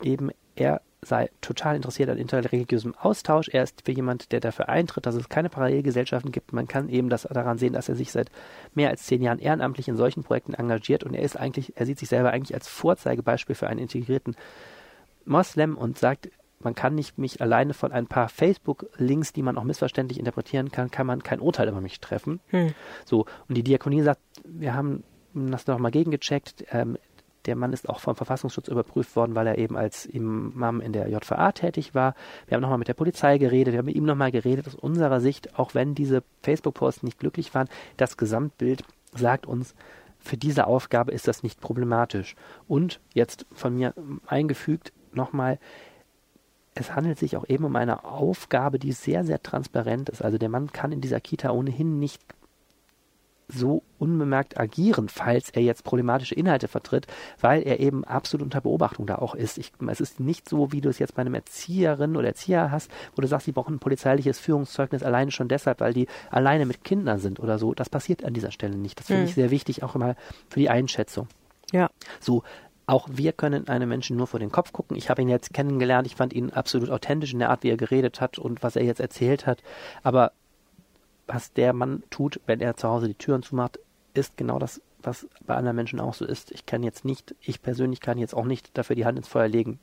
[0.02, 3.48] eben, er sei total interessiert an interreligiösem Austausch.
[3.48, 6.52] Er ist für jemand, der dafür eintritt, dass es keine Parallelgesellschaften gibt.
[6.52, 8.30] Man kann eben das daran sehen, dass er sich seit
[8.74, 11.98] mehr als zehn Jahren ehrenamtlich in solchen Projekten engagiert und er ist eigentlich, er sieht
[11.98, 14.36] sich selber eigentlich als Vorzeigebeispiel für einen integrierten
[15.24, 16.28] Moslem und sagt,
[16.60, 20.90] man kann nicht mich alleine von ein paar Facebook-Links, die man auch missverständlich interpretieren kann,
[20.90, 22.40] kann man kein Urteil über mich treffen.
[22.48, 22.74] Hm.
[23.04, 26.64] So, und die Diakonie sagt, wir haben das nochmal gegengecheckt.
[26.70, 26.96] Ähm,
[27.46, 31.08] der Mann ist auch vom Verfassungsschutz überprüft worden, weil er eben als Imam in der
[31.08, 32.14] JVA tätig war.
[32.46, 34.66] Wir haben nochmal mit der Polizei geredet, wir haben mit ihm nochmal geredet.
[34.66, 39.74] Aus unserer Sicht, auch wenn diese Facebook-Posts nicht glücklich waren, das Gesamtbild sagt uns,
[40.18, 42.34] für diese Aufgabe ist das nicht problematisch.
[42.66, 43.94] Und jetzt von mir
[44.26, 45.58] eingefügt nochmal,
[46.74, 50.22] es handelt sich auch eben um eine Aufgabe, die sehr, sehr transparent ist.
[50.22, 52.20] Also der Mann kann in dieser Kita ohnehin nicht
[53.48, 57.06] so unbemerkt agieren, falls er jetzt problematische Inhalte vertritt,
[57.40, 59.58] weil er eben absolut unter Beobachtung da auch ist.
[59.58, 62.90] Ich, es ist nicht so, wie du es jetzt bei einem Erzieherin oder Erzieher hast,
[63.14, 66.82] wo du sagst, die brauchen ein polizeiliches Führungszeugnis alleine schon deshalb, weil die alleine mit
[66.84, 67.72] Kindern sind oder so.
[67.72, 68.98] Das passiert an dieser Stelle nicht.
[68.98, 69.28] Das finde mhm.
[69.28, 70.16] ich sehr wichtig, auch immer
[70.48, 71.28] für die Einschätzung.
[71.72, 71.88] Ja.
[72.20, 72.42] So,
[72.86, 74.96] auch wir können einem Menschen nur vor den Kopf gucken.
[74.96, 76.06] Ich habe ihn jetzt kennengelernt.
[76.06, 78.84] Ich fand ihn absolut authentisch in der Art, wie er geredet hat und was er
[78.84, 79.62] jetzt erzählt hat.
[80.04, 80.32] Aber
[81.26, 83.78] was der Mann tut, wenn er zu Hause die Türen zumacht,
[84.14, 86.50] ist genau das, was bei anderen Menschen auch so ist.
[86.52, 89.48] Ich kann jetzt nicht, ich persönlich kann jetzt auch nicht dafür die Hand ins Feuer
[89.48, 89.78] legen.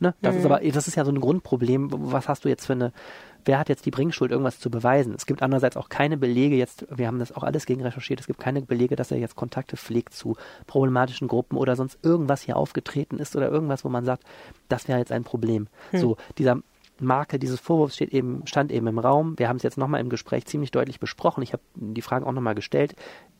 [0.00, 0.14] Ne?
[0.22, 0.40] Das mhm.
[0.40, 1.88] ist aber, das ist ja so ein Grundproblem.
[1.92, 2.92] Was hast du jetzt für eine,
[3.44, 5.14] wer hat jetzt die Bringschuld, irgendwas zu beweisen?
[5.14, 8.26] Es gibt andererseits auch keine Belege jetzt, wir haben das auch alles gegen recherchiert, es
[8.26, 12.56] gibt keine Belege, dass er jetzt Kontakte pflegt zu problematischen Gruppen oder sonst irgendwas hier
[12.56, 14.24] aufgetreten ist oder irgendwas, wo man sagt,
[14.68, 15.68] das wäre jetzt ein Problem.
[15.92, 15.98] Mhm.
[15.98, 16.58] So, dieser
[17.00, 19.38] Marke dieses Vorwurfs steht eben, stand eben im Raum.
[19.38, 21.42] Wir haben es jetzt nochmal im Gespräch ziemlich deutlich besprochen.
[21.42, 22.94] Ich habe die Fragen auch nochmal gestellt.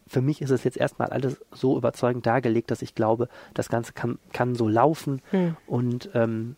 [0.07, 3.93] Für mich ist es jetzt erstmal alles so überzeugend dargelegt, dass ich glaube, das Ganze
[3.93, 5.23] kann, kann so laufen.
[5.31, 5.57] Hm.
[5.67, 6.57] Und ähm,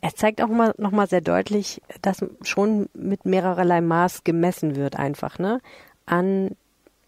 [0.00, 5.38] es zeigt auch mal, nochmal sehr deutlich, dass schon mit mehrererlei Maß gemessen wird einfach,
[5.38, 5.60] ne?
[6.06, 6.56] An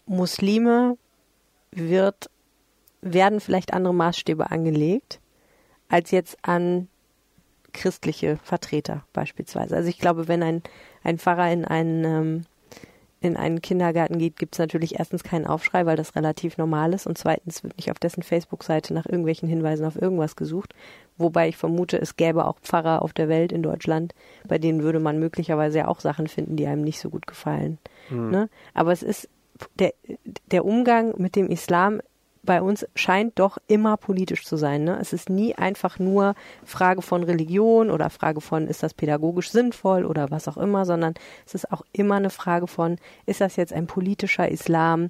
[0.05, 0.97] Muslime
[1.71, 2.29] wird,
[3.01, 5.19] werden vielleicht andere Maßstäbe angelegt,
[5.89, 6.87] als jetzt an
[7.75, 9.75] christliche Vertreter beispielsweise.
[9.75, 10.63] Also ich glaube, wenn ein,
[11.03, 12.45] ein Pfarrer in einen, ähm,
[13.21, 17.07] in einen Kindergarten geht, gibt es natürlich erstens keinen Aufschrei, weil das relativ normal ist
[17.07, 20.73] und zweitens wird nicht auf dessen Facebook-Seite nach irgendwelchen Hinweisen auf irgendwas gesucht.
[21.17, 24.13] Wobei ich vermute, es gäbe auch Pfarrer auf der Welt in Deutschland,
[24.47, 27.77] bei denen würde man möglicherweise ja auch Sachen finden, die einem nicht so gut gefallen.
[28.09, 28.31] Mhm.
[28.31, 28.49] Ne?
[28.73, 29.29] Aber es ist
[29.79, 29.93] der,
[30.51, 32.01] der Umgang mit dem Islam
[32.45, 34.83] bei uns scheint doch immer politisch zu sein.
[34.83, 34.97] Ne?
[34.99, 40.05] Es ist nie einfach nur Frage von Religion oder Frage von, ist das pädagogisch sinnvoll
[40.05, 41.13] oder was auch immer, sondern
[41.45, 45.09] es ist auch immer eine Frage von, ist das jetzt ein politischer Islam,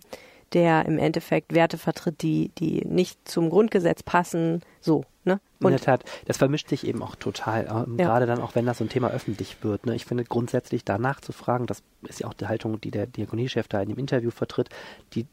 [0.54, 5.04] der im Endeffekt Werte vertritt, die, die nicht zum Grundgesetz passen, so.
[5.24, 5.40] Ne?
[5.60, 8.06] Und In der Tat, das vermischt sich eben auch total, ähm, ja.
[8.06, 9.88] gerade dann auch, wenn das so ein Thema öffentlich wird.
[9.88, 9.96] Ne?
[9.96, 13.68] Ich finde grundsätzlich danach zu fragen, das ist ja auch die Haltung, die der Diakoniechef
[13.68, 14.70] da in dem Interview vertritt,
[15.14, 15.26] die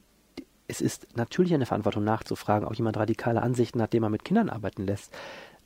[0.69, 4.49] es ist natürlich eine Verantwortung nachzufragen, ob jemand radikale Ansichten hat, den man mit Kindern
[4.49, 5.13] arbeiten lässt.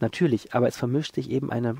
[0.00, 1.76] Natürlich, aber es vermischt sich eben eine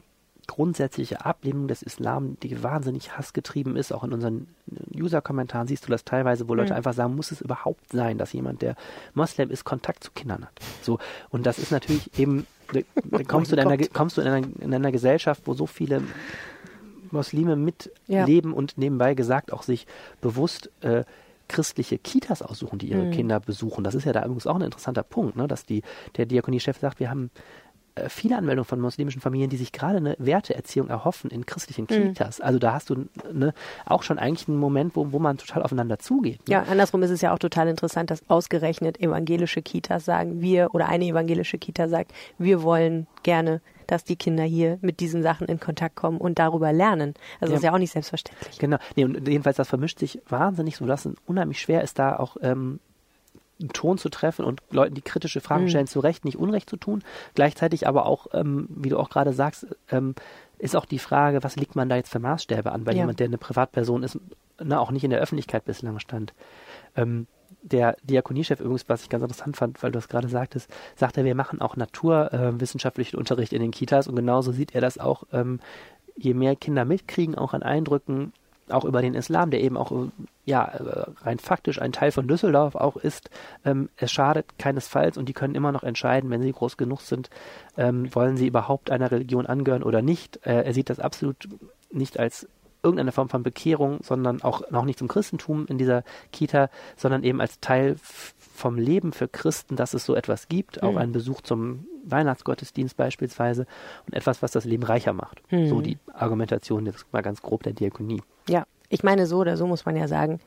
[0.46, 3.92] grundsätzliche Ablehnung des Islam, die wahnsinnig hassgetrieben ist.
[3.92, 4.48] Auch in unseren
[4.94, 6.76] User-Kommentaren siehst du das teilweise, wo Leute mhm.
[6.76, 8.76] einfach sagen, muss es überhaupt sein, dass jemand, der
[9.14, 10.52] Moslem ist, Kontakt zu Kindern hat.
[10.82, 10.98] So.
[11.30, 12.46] Und das ist natürlich eben,
[13.28, 16.02] kommst, du in einer, kommst du in einer, in einer Gesellschaft, wo so viele
[17.10, 18.56] Muslime mitleben ja.
[18.56, 19.86] und nebenbei gesagt auch sich
[20.20, 21.04] bewusst äh,
[21.48, 23.10] christliche Kitas aussuchen, die ihre mhm.
[23.12, 23.84] Kinder besuchen.
[23.84, 25.48] Das ist ja da übrigens auch ein interessanter Punkt, ne?
[25.48, 25.82] dass die,
[26.16, 27.30] der Diakoniechef sagt, wir haben
[27.96, 32.08] äh, viele Anmeldungen von muslimischen Familien, die sich gerade eine Werteerziehung erhoffen in christlichen mhm.
[32.12, 32.38] Kitas.
[32.38, 32.44] Mhm.
[32.44, 33.54] Also da hast du ne,
[33.84, 36.46] auch schon eigentlich einen Moment, wo, wo man total aufeinander zugeht.
[36.46, 36.54] Ne?
[36.54, 40.88] Ja, andersrum ist es ja auch total interessant, dass ausgerechnet evangelische Kitas sagen, wir oder
[40.88, 45.60] eine evangelische Kita sagt, wir wollen gerne dass die Kinder hier mit diesen Sachen in
[45.60, 47.14] Kontakt kommen und darüber lernen.
[47.40, 47.56] Also ja.
[47.56, 48.58] das ist ja auch nicht selbstverständlich.
[48.58, 48.78] Genau.
[48.94, 52.36] Nee, und jedenfalls, das vermischt sich wahnsinnig so, dass es unheimlich schwer ist, da auch
[52.40, 52.80] ähm,
[53.60, 55.68] einen Ton zu treffen und Leuten, die kritische Fragen mhm.
[55.68, 55.90] stellen, mhm.
[55.90, 57.02] zu Recht nicht Unrecht zu tun.
[57.34, 60.14] Gleichzeitig aber auch, ähm, wie du auch gerade sagst, ähm,
[60.58, 62.98] ist auch die Frage, was legt man da jetzt für Maßstäbe an bei ja.
[62.98, 64.18] jemand, der eine Privatperson ist,
[64.58, 66.32] na, auch nicht in der Öffentlichkeit bislang stand.
[66.96, 67.26] Ähm,
[67.62, 71.34] der Diakoniechef übrigens, was ich ganz interessant fand, weil du es gerade sagtest, sagte, wir
[71.34, 75.60] machen auch naturwissenschaftlichen äh, Unterricht in den Kitas und genauso sieht er das auch, ähm,
[76.16, 78.32] je mehr Kinder mitkriegen, auch an Eindrücken,
[78.68, 79.92] auch über den Islam, der eben auch
[80.44, 80.70] ja
[81.22, 83.30] rein faktisch ein Teil von Düsseldorf auch ist.
[83.64, 87.30] Ähm, es schadet keinesfalls und die können immer noch entscheiden, wenn sie groß genug sind,
[87.76, 90.44] ähm, wollen sie überhaupt einer Religion angehören oder nicht.
[90.44, 91.48] Äh, er sieht das absolut
[91.90, 92.48] nicht als
[92.86, 97.40] irgendeine Form von Bekehrung, sondern auch noch nicht zum Christentum in dieser Kita, sondern eben
[97.40, 100.88] als Teil vom Leben für Christen, dass es so etwas gibt, mhm.
[100.88, 103.66] auch ein Besuch zum Weihnachtsgottesdienst beispielsweise
[104.06, 105.42] und etwas, was das Leben reicher macht.
[105.50, 105.66] Mhm.
[105.66, 108.22] So die Argumentation, das war ganz grob der Diakonie.
[108.48, 110.38] Ja, ich meine, so oder so muss man ja sagen,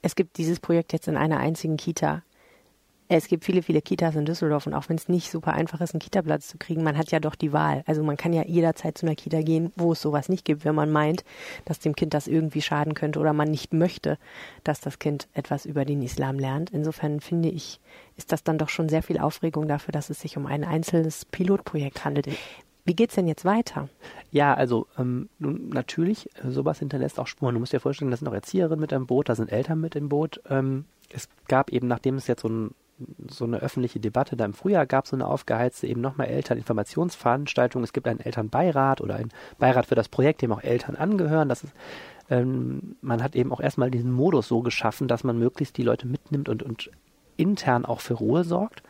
[0.00, 2.22] es gibt dieses Projekt jetzt in einer einzigen Kita.
[3.10, 5.94] Es gibt viele, viele Kitas in Düsseldorf und auch wenn es nicht super einfach ist,
[5.94, 7.82] einen Kita-Platz zu kriegen, man hat ja doch die Wahl.
[7.86, 10.74] Also man kann ja jederzeit zu einer Kita gehen, wo es sowas nicht gibt, wenn
[10.74, 11.24] man meint,
[11.64, 14.18] dass dem Kind das irgendwie schaden könnte oder man nicht möchte,
[14.62, 16.68] dass das Kind etwas über den Islam lernt.
[16.68, 17.80] Insofern finde ich,
[18.18, 21.24] ist das dann doch schon sehr viel Aufregung dafür, dass es sich um ein einzelnes
[21.24, 22.28] Pilotprojekt handelt.
[22.84, 23.88] Wie geht's denn jetzt weiter?
[24.32, 27.54] Ja, also ähm, natürlich, äh, sowas hinterlässt auch Spuren.
[27.54, 29.94] Du musst dir vorstellen, da sind auch Erzieherinnen mit im Boot, da sind Eltern mit
[29.94, 30.40] im Boot.
[30.48, 32.74] Ähm, es gab eben, nachdem es jetzt so ein
[33.30, 37.82] so eine öffentliche Debatte da im Frühjahr gab, so eine aufgeheizte eben nochmal Elterninformationsveranstaltung.
[37.82, 41.48] Es gibt einen Elternbeirat oder einen Beirat für das Projekt, dem auch Eltern angehören.
[41.48, 41.72] Das ist,
[42.30, 46.06] ähm, man hat eben auch erstmal diesen Modus so geschaffen, dass man möglichst die Leute
[46.06, 46.90] mitnimmt und, und
[47.36, 48.82] intern auch für Ruhe sorgt.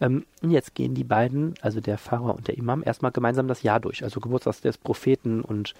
[0.00, 3.80] Ähm, jetzt gehen die beiden, also der Pfarrer und der Imam, erstmal gemeinsam das Jahr
[3.80, 4.02] durch.
[4.02, 5.74] Also Geburtstag des Propheten und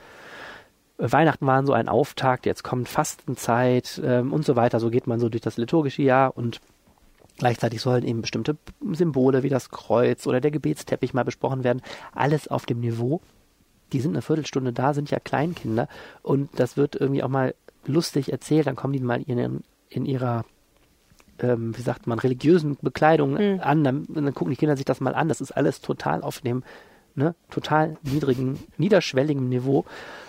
[0.98, 4.78] Weihnachten waren so ein Auftakt, jetzt kommt Fastenzeit ähm, und so weiter.
[4.78, 6.60] So geht man so durch das liturgische Jahr und
[7.42, 8.56] Gleichzeitig sollen eben bestimmte
[8.92, 11.82] Symbole wie das Kreuz oder der Gebetsteppich mal besprochen werden.
[12.14, 13.20] Alles auf dem Niveau.
[13.92, 15.88] Die sind eine Viertelstunde da, sind ja Kleinkinder
[16.22, 18.68] und das wird irgendwie auch mal lustig erzählt.
[18.68, 20.44] Dann kommen die mal in, in ihrer,
[21.40, 23.58] ähm, wie sagt man, religiösen Bekleidung mhm.
[23.60, 23.82] an.
[23.82, 25.26] Dann, dann gucken die Kinder sich das mal an.
[25.26, 26.62] Das ist alles total auf dem
[27.14, 29.84] Ne, total niedrigen, niederschwelligen Niveau.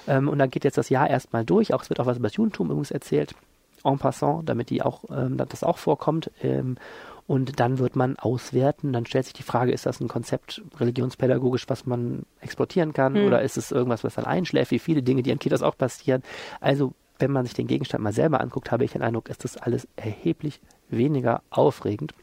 [0.08, 1.76] Ähm, und dann geht jetzt das Jahr erstmal durch.
[1.76, 3.36] Auch es wird auch was über das Judentum übrigens erzählt
[3.84, 6.32] en passant, damit die auch, ähm, das auch vorkommt.
[6.42, 6.78] Ähm,
[7.26, 8.92] und dann wird man auswerten.
[8.92, 13.16] Dann stellt sich die Frage, ist das ein Konzept religionspädagogisch, was man exportieren kann?
[13.16, 13.26] Hm.
[13.26, 16.22] Oder ist es irgendwas, was dann einschläft, wie viele Dinge, die an Kitas auch passieren?
[16.60, 19.56] Also, wenn man sich den Gegenstand mal selber anguckt, habe ich den Eindruck, ist das
[19.56, 22.14] alles erheblich weniger aufregend,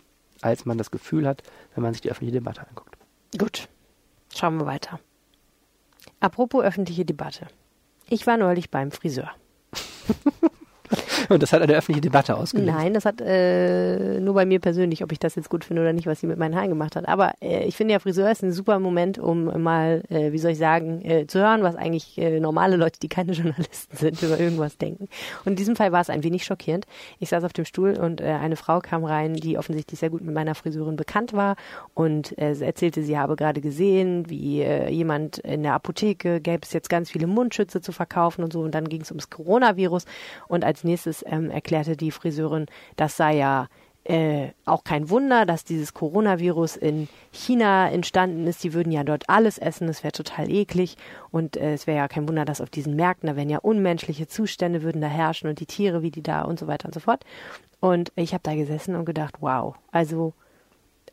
[0.42, 1.42] als man das Gefühl hat,
[1.74, 2.96] wenn man sich die öffentliche Debatte anguckt.
[3.38, 3.68] Gut,
[4.34, 5.00] schauen wir weiter.
[6.18, 7.46] Apropos öffentliche Debatte.
[8.08, 9.30] Ich war neulich beim Friseur.
[11.28, 12.72] Und das hat eine öffentliche Debatte ausgelöst.
[12.72, 15.92] Nein, das hat äh, nur bei mir persönlich, ob ich das jetzt gut finde oder
[15.92, 17.08] nicht, was sie mit meinen Haaren gemacht hat.
[17.08, 20.52] Aber äh, ich finde ja, Friseur ist ein super Moment, um mal, äh, wie soll
[20.52, 24.38] ich sagen, äh, zu hören, was eigentlich äh, normale Leute, die keine Journalisten sind, über
[24.38, 25.08] irgendwas denken.
[25.44, 26.86] Und in diesem Fall war es ein wenig schockierend.
[27.18, 30.22] Ich saß auf dem Stuhl und äh, eine Frau kam rein, die offensichtlich sehr gut
[30.22, 31.56] mit meiner Friseurin bekannt war
[31.94, 36.72] und äh, erzählte, sie habe gerade gesehen, wie äh, jemand in der Apotheke gäbe es
[36.72, 38.60] jetzt ganz viele Mundschütze zu verkaufen und so.
[38.60, 40.04] Und dann ging es ums Coronavirus.
[40.48, 43.68] Und als nächstes ähm, erklärte die Friseurin, das sei ja
[44.04, 48.64] äh, auch kein Wunder, dass dieses Coronavirus in China entstanden ist.
[48.64, 50.96] Die würden ja dort alles essen, das wäre total eklig.
[51.30, 54.26] Und äh, es wäre ja kein Wunder, dass auf diesen Märkten, da wären ja unmenschliche
[54.26, 57.00] Zustände, würden da herrschen und die Tiere, wie die da und so weiter und so
[57.00, 57.24] fort.
[57.80, 60.32] Und ich habe da gesessen und gedacht, wow, also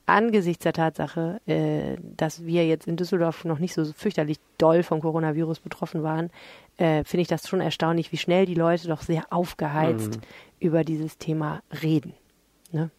[0.06, 5.02] angesichts der Tatsache, äh, dass wir jetzt in Düsseldorf noch nicht so fürchterlich doll vom
[5.02, 6.30] Coronavirus betroffen waren,
[6.78, 10.22] äh, finde ich das schon erstaunlich, wie schnell die Leute doch sehr aufgeheizt mhm.
[10.60, 12.14] über dieses Thema reden.
[12.72, 12.92] Ne?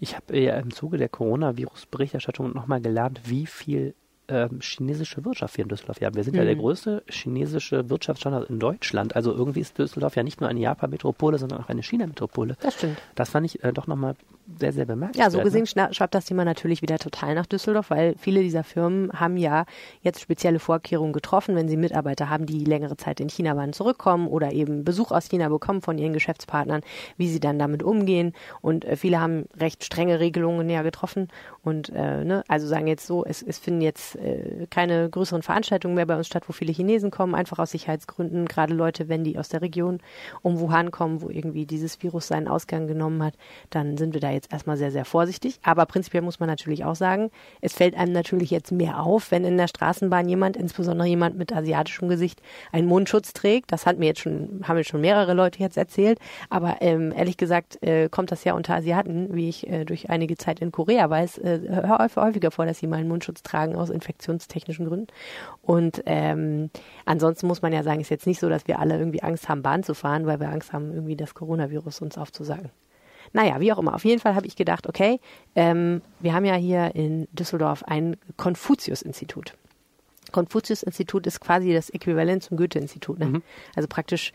[0.00, 3.94] Ich habe ja im Zuge der Coronavirus-Berichterstattung nochmal gelernt, wie viel
[4.28, 6.14] ähm, chinesische Wirtschaft hier in Düsseldorf haben.
[6.14, 6.38] Wir sind mhm.
[6.38, 6.60] ja der mhm.
[6.60, 9.16] größte chinesische Wirtschaftsstandort in Deutschland.
[9.16, 12.56] Also irgendwie ist Düsseldorf ja nicht nur eine Japan-Metropole, sondern auch eine China-Metropole.
[12.60, 12.98] Das stimmt.
[13.14, 14.14] Das fand ich äh, doch nochmal
[14.58, 15.24] sehr, sehr bemerkenswert.
[15.24, 15.88] Ja, so gesehen ne?
[15.92, 19.64] schreibt das Thema natürlich wieder total nach Düsseldorf, weil viele dieser Firmen haben ja
[20.02, 24.28] jetzt spezielle Vorkehrungen getroffen, wenn sie Mitarbeiter haben, die längere Zeit in China waren, zurückkommen
[24.28, 26.82] oder eben Besuch aus China bekommen von ihren Geschäftspartnern,
[27.16, 28.34] wie sie dann damit umgehen.
[28.60, 31.28] Und äh, viele haben recht strenge Regelungen ja getroffen
[31.62, 35.94] und äh, ne, also sagen jetzt so, es, es finden jetzt äh, keine größeren Veranstaltungen
[35.94, 38.44] mehr bei uns statt, wo viele Chinesen kommen, einfach aus Sicherheitsgründen.
[38.44, 40.00] Gerade Leute, wenn die aus der Region
[40.42, 43.34] um Wuhan kommen, wo irgendwie dieses Virus seinen Ausgang genommen hat,
[43.70, 45.58] dann sind wir da jetzt erstmal sehr, sehr vorsichtig.
[45.62, 49.44] Aber prinzipiell muss man natürlich auch sagen, es fällt einem natürlich jetzt mehr auf, wenn
[49.44, 52.42] in der Straßenbahn jemand, insbesondere jemand mit asiatischem Gesicht,
[52.72, 53.72] einen Mundschutz trägt.
[53.72, 56.18] Das hat mir jetzt schon, haben mir schon mehrere Leute jetzt erzählt.
[56.50, 60.36] Aber ähm, ehrlich gesagt äh, kommt das ja unter Asiaten, wie ich äh, durch einige
[60.36, 61.60] Zeit in Korea weiß, äh,
[62.16, 65.06] häufiger vor, dass sie mal einen Mundschutz tragen aus infektionstechnischen Gründen.
[65.62, 66.70] Und ähm,
[67.04, 69.62] ansonsten muss man ja sagen, ist jetzt nicht so, dass wir alle irgendwie Angst haben,
[69.62, 72.70] Bahn zu fahren, weil wir Angst haben, irgendwie das Coronavirus uns aufzusagen.
[73.34, 73.94] Naja, wie auch immer.
[73.94, 75.20] Auf jeden Fall habe ich gedacht, okay,
[75.56, 79.54] ähm, wir haben ja hier in Düsseldorf ein Konfuzius-Institut.
[80.30, 83.18] Konfuzius-Institut ist quasi das Äquivalent zum Goethe-Institut.
[83.18, 83.26] Ne?
[83.26, 83.42] Mhm.
[83.74, 84.32] Also praktisch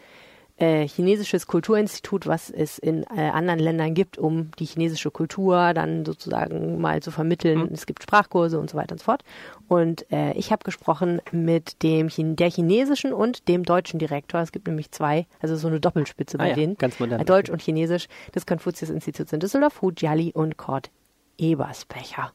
[0.60, 6.06] äh, chinesisches Kulturinstitut, was es in äh, anderen Ländern gibt, um die chinesische Kultur dann
[6.06, 7.60] sozusagen mal zu vermitteln.
[7.60, 7.70] Mhm.
[7.74, 9.24] Es gibt Sprachkurse und so weiter und so fort.
[9.68, 14.42] Und äh, ich habe gesprochen mit dem der chinesischen und dem deutschen Direktor.
[14.42, 16.78] Es gibt nämlich zwei, also so eine Doppelspitze ah, bei ja, denen.
[16.78, 17.26] Ganz modern.
[17.26, 20.92] Deutsch und Chinesisch des Konfuzius-Instituts in Düsseldorf, Hu Jiali und Kurt
[21.38, 22.34] Eberspecher.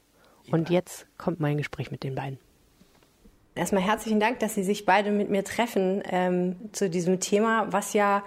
[0.50, 2.38] Und jetzt kommt mein Gespräch mit den beiden.
[3.56, 7.92] Erstmal herzlichen Dank, dass Sie sich beide mit mir treffen ähm, zu diesem Thema, was
[7.92, 8.24] ja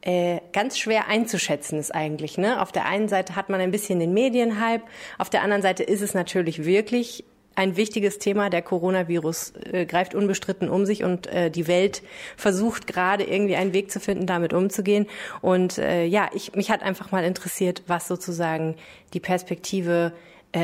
[0.00, 2.36] äh, ganz schwer einzuschätzen ist eigentlich.
[2.36, 2.60] Ne?
[2.60, 4.84] Auf der einen Seite hat man ein bisschen den Medienhype,
[5.18, 7.24] auf der anderen Seite ist es natürlich wirklich
[7.54, 8.50] ein wichtiges Thema.
[8.50, 12.02] Der Coronavirus äh, greift unbestritten um sich und äh, die Welt
[12.36, 15.06] versucht gerade irgendwie einen Weg zu finden, damit umzugehen.
[15.42, 18.74] Und äh, ja, ich, mich hat einfach mal interessiert, was sozusagen
[19.14, 20.12] die Perspektive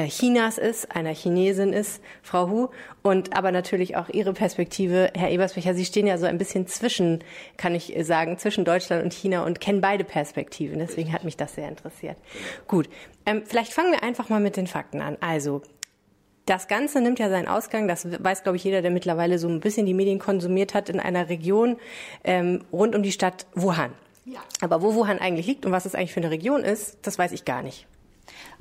[0.08, 2.68] Chinas ist, einer Chinesin ist, Frau Hu,
[3.02, 5.74] und aber natürlich auch Ihre Perspektive, Herr Ebersbecher.
[5.74, 7.22] Sie stehen ja so ein bisschen zwischen,
[7.56, 10.78] kann ich sagen, zwischen Deutschland und China und kennen beide Perspektiven.
[10.78, 12.16] Deswegen hat mich das sehr interessiert.
[12.66, 12.88] Gut,
[13.26, 15.16] ähm, vielleicht fangen wir einfach mal mit den Fakten an.
[15.20, 15.62] Also
[16.46, 19.60] das Ganze nimmt ja seinen Ausgang, das weiß, glaube ich, jeder, der mittlerweile so ein
[19.60, 21.76] bisschen die Medien konsumiert hat, in einer Region
[22.24, 23.92] ähm, rund um die Stadt Wuhan.
[24.24, 24.40] Ja.
[24.60, 27.32] Aber wo Wuhan eigentlich liegt und was es eigentlich für eine Region ist, das weiß
[27.32, 27.86] ich gar nicht.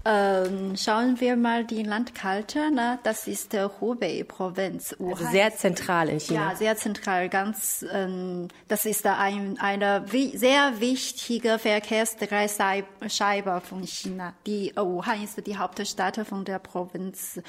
[0.04, 2.72] Ähm, schauen wir mal die Landkarte.
[2.72, 2.98] Ne?
[3.04, 4.96] Das ist der Hubei-Provinz.
[5.00, 6.52] Also sehr zentral in China.
[6.52, 7.30] Ja, sehr zentral.
[7.30, 14.34] Ganz, ähm, das ist ein, eine sehr wichtige Verkehrsdreischeibe von China.
[14.48, 17.40] Die uh, Wuhan ist die Hauptstadt von der Provinz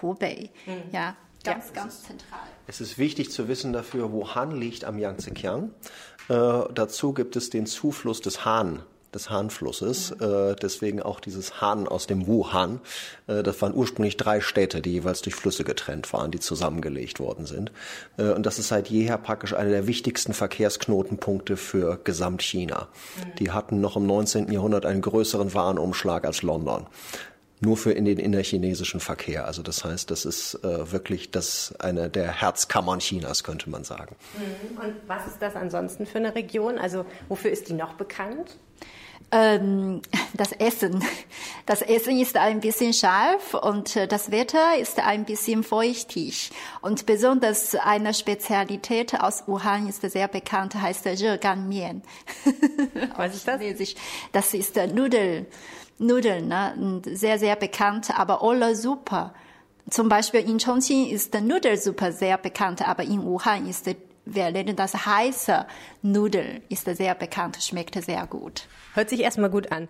[0.00, 0.50] Hubei.
[0.64, 0.82] Mhm.
[0.92, 1.14] Ja,
[1.44, 2.40] ganz, ja, ganz zentral.
[2.66, 5.72] Es ist wichtig zu wissen dafür, Wuhan liegt am Yangtze-Kiang.
[6.30, 8.82] Äh, dazu gibt es den Zufluss des Han
[9.14, 10.12] des Han-Flusses.
[10.12, 12.80] Äh, deswegen auch dieses Han aus dem Wuhan.
[13.26, 17.46] Äh, das waren ursprünglich drei Städte, die jeweils durch Flüsse getrennt waren, die zusammengelegt worden
[17.46, 17.72] sind.
[18.16, 22.88] Äh, und das ist seit jeher praktisch einer der wichtigsten Verkehrsknotenpunkte für Gesamtchina.
[22.88, 23.34] Mhm.
[23.38, 24.52] Die hatten noch im 19.
[24.52, 26.86] Jahrhundert einen größeren Warenumschlag als London
[27.60, 29.46] nur für in den innerchinesischen Verkehr.
[29.46, 34.16] Also das heißt, das ist äh, wirklich das eine der Herzkammern Chinas, könnte man sagen.
[34.36, 34.78] Mhm.
[34.78, 36.78] Und was ist das ansonsten für eine Region?
[36.78, 38.56] Also wofür ist die noch bekannt?
[39.30, 40.02] Ähm,
[40.34, 41.04] das Essen.
[41.66, 46.50] Das Essen ist ein bisschen scharf und äh, das Wetter ist ein bisschen feuchtig.
[46.80, 52.00] Und besonders eine Spezialität aus Wuhan ist sehr bekannt, heißt Reganmian.
[53.16, 53.60] Was ist das?
[54.32, 55.44] Das ist Nudel,
[55.98, 57.02] Nudeln, ne?
[57.04, 59.34] sehr, sehr bekannt, aber alle super.
[59.90, 63.86] Zum Beispiel in Chongqing ist Nudelsuppe sehr bekannt, aber in Wuhan ist
[64.34, 65.66] wir nennen das heiße
[66.02, 68.68] Nudel, ist sehr bekannt, schmeckt sehr gut.
[68.94, 69.88] Hört sich erstmal gut an.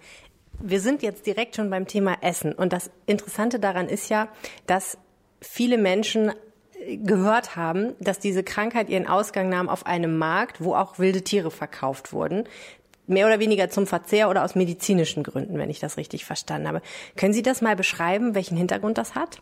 [0.61, 2.53] Wir sind jetzt direkt schon beim Thema Essen.
[2.53, 4.29] Und das Interessante daran ist ja,
[4.67, 4.99] dass
[5.41, 6.33] viele Menschen
[6.81, 11.23] äh, gehört haben, dass diese Krankheit ihren Ausgang nahm auf einem Markt, wo auch wilde
[11.23, 12.45] Tiere verkauft wurden.
[13.07, 16.83] mehr oder weniger zum Verzehr oder aus medizinischen Gründen, wenn ich das richtig verstanden habe.
[17.17, 19.41] Können Sie das mal beschreiben, welchen Hintergrund das hat?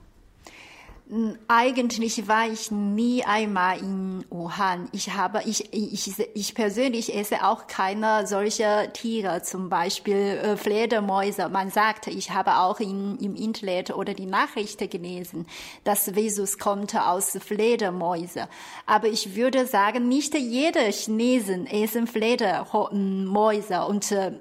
[1.47, 4.89] Eigentlich war ich nie einmal in Wuhan.
[4.91, 11.49] Ich habe, ich, ich, ich persönlich esse auch keine solche Tiere, zum Beispiel äh, Fledermäuse.
[11.49, 15.47] Man sagt, ich habe auch in, im Internet oder die Nachrichten gelesen,
[15.85, 18.49] dass Visus kommt aus Fledermäuse.
[18.85, 24.33] Aber ich würde sagen, nicht jeder Chinesen essen Fledermäuse und äh,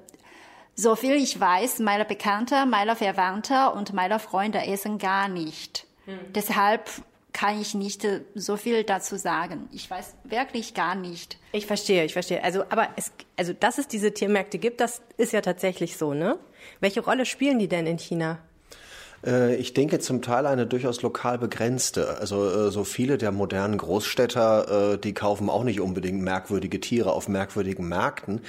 [0.74, 5.85] so viel ich weiß, meine Bekannte, meine Verwandte und meine Freunde essen gar nicht.
[6.06, 6.32] Hm.
[6.34, 6.90] Deshalb
[7.32, 9.68] kann ich nicht äh, so viel dazu sagen.
[9.70, 11.36] Ich weiß wirklich gar nicht.
[11.52, 12.42] Ich verstehe, ich verstehe.
[12.42, 16.38] Also, aber es, also, dass es diese Tiermärkte gibt, das ist ja tatsächlich so, ne?
[16.80, 18.38] Welche Rolle spielen die denn in China?
[19.26, 22.18] Äh, ich denke zum Teil eine durchaus lokal begrenzte.
[22.18, 27.12] Also äh, so viele der modernen Großstädter, äh, die kaufen auch nicht unbedingt merkwürdige Tiere
[27.12, 28.40] auf merkwürdigen Märkten.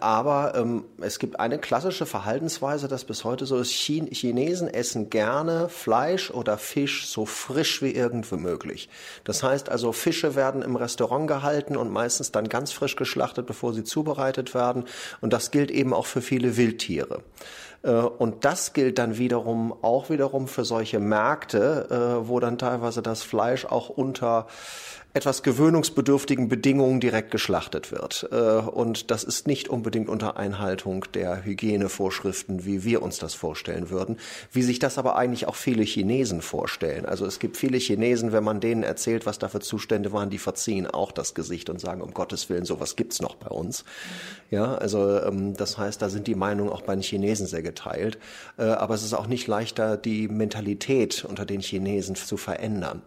[0.00, 3.70] Aber ähm, es gibt eine klassische Verhaltensweise, das bis heute so ist.
[3.70, 8.88] Chinesen essen gerne Fleisch oder Fisch so frisch wie irgendwie möglich.
[9.24, 13.72] Das heißt also, Fische werden im Restaurant gehalten und meistens dann ganz frisch geschlachtet, bevor
[13.72, 14.84] sie zubereitet werden.
[15.20, 17.22] Und das gilt eben auch für viele Wildtiere.
[17.86, 21.88] Äh, und das gilt dann wiederum auch wiederum für solche Märkte,
[22.24, 24.46] äh, wo dann teilweise das Fleisch auch unter
[25.16, 28.28] etwas gewöhnungsbedürftigen Bedingungen direkt geschlachtet wird.
[28.30, 33.88] Äh, und das ist nicht unbedingt unter Einhaltung der Hygienevorschriften, wie wir uns das vorstellen
[33.88, 34.18] würden,
[34.52, 37.06] wie sich das aber eigentlich auch viele Chinesen vorstellen.
[37.06, 40.36] Also es gibt viele Chinesen, wenn man denen erzählt, was da für Zustände waren, die
[40.36, 43.86] verziehen auch das Gesicht und sagen, um Gottes Willen, sowas gibt's noch bei uns.
[44.50, 48.18] Ja, also ähm, das heißt, da sind die Meinungen auch bei den Chinesen sehr geteilt.
[48.58, 53.00] Äh, aber es ist auch nicht leichter, die Mentalität unter den Chinesen zu verändern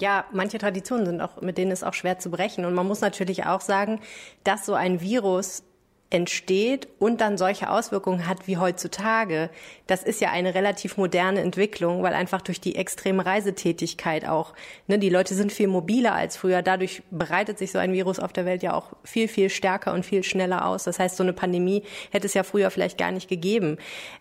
[0.00, 2.64] ja, manche Traditionen sind auch, mit denen ist auch schwer zu brechen.
[2.64, 4.00] Und man muss natürlich auch sagen,
[4.44, 5.62] dass so ein Virus
[6.10, 9.50] entsteht und dann solche Auswirkungen hat wie heutzutage,
[9.86, 14.54] das ist ja eine relativ moderne Entwicklung, weil einfach durch die extreme Reisetätigkeit auch,
[14.86, 18.32] ne, die Leute sind viel mobiler als früher, dadurch breitet sich so ein Virus auf
[18.32, 20.84] der Welt ja auch viel, viel stärker und viel schneller aus.
[20.84, 23.76] Das heißt, so eine Pandemie hätte es ja früher vielleicht gar nicht gegeben.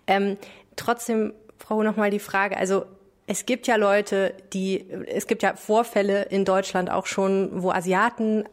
[0.07, 0.37] Ähm,
[0.75, 2.85] trotzdem, Frau, nochmal die Frage, also
[3.27, 8.45] es gibt ja Leute, die, es gibt ja Vorfälle in Deutschland auch schon, wo Asiaten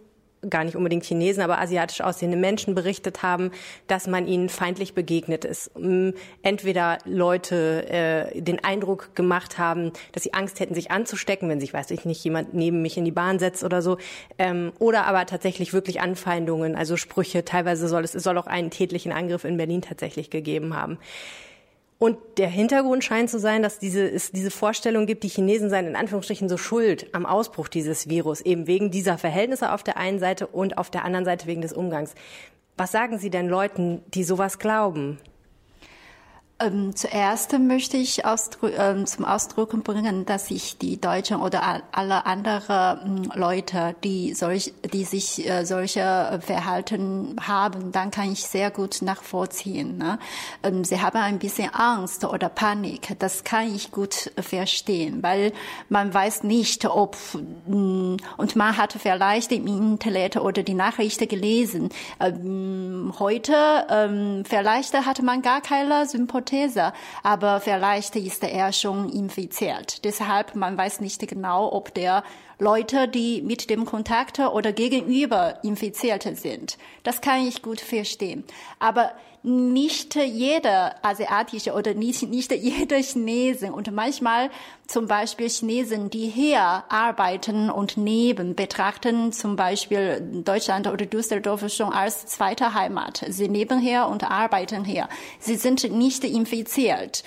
[0.51, 3.51] gar nicht unbedingt Chinesen, aber asiatisch aussehende Menschen berichtet haben,
[3.87, 5.71] dass man ihnen feindlich begegnet ist.
[6.43, 11.73] Entweder Leute äh, den Eindruck gemacht haben, dass sie Angst hätten, sich anzustecken, wenn sich,
[11.73, 13.97] weiß ich nicht, jemand neben mich in die Bahn setzt oder so,
[14.39, 17.45] ähm, oder aber tatsächlich wirklich Anfeindungen, also Sprüche.
[17.45, 20.99] Teilweise soll es, es soll auch einen tätlichen Angriff in Berlin tatsächlich gegeben haben.
[22.05, 25.87] Und der Hintergrund scheint zu sein, dass diese, es diese Vorstellung gibt, die Chinesen seien
[25.87, 30.19] in Anführungsstrichen so schuld am Ausbruch dieses Virus, eben wegen dieser Verhältnisse auf der einen
[30.19, 32.15] Seite und auf der anderen Seite wegen des Umgangs.
[32.77, 35.19] Was sagen Sie denn Leuten, die sowas glauben?
[36.61, 42.27] Ähm, zuerst möchte ich ausdrü ähm, zum Ausdruck bringen, dass ich die Deutschen oder alle
[42.27, 48.71] anderen ähm, Leute, die, solch, die sich äh, solche Verhalten haben, dann kann ich sehr
[48.71, 49.99] gut nachvollziehen.
[49.99, 50.21] Ne?
[50.63, 53.17] Ähm, sie haben ein bisschen Angst oder Panik.
[53.19, 55.53] Das kann ich gut verstehen, weil
[55.89, 57.17] man weiß nicht, ob
[57.67, 61.89] mm, und man hat vielleicht im Internet oder die Nachrichten gelesen.
[62.21, 63.57] Ähm, heute
[63.91, 66.93] ähm, vielleicht hat man gar keine Sympathie Hypothese,
[67.23, 70.05] aber vielleicht ist er schon infiziert.
[70.05, 72.23] Deshalb, man weiß nicht genau, ob der
[72.59, 76.79] Leute, die mit dem Kontakt oder gegenüber Infizierte sind.
[77.03, 78.45] Das kann ich gut verstehen.
[78.79, 79.13] Aber
[79.45, 84.49] nicht jeder asiatische oder nicht, nicht jeder Chinesen und manchmal
[84.87, 91.93] zum Beispiel Chinesen, die hier arbeiten und neben betrachten zum Beispiel Deutschland oder Düsseldorf schon
[91.93, 93.23] als zweite Heimat.
[93.29, 95.11] Sie leben hier und arbeiten hier.
[95.41, 97.23] Sie sind nicht infiziert.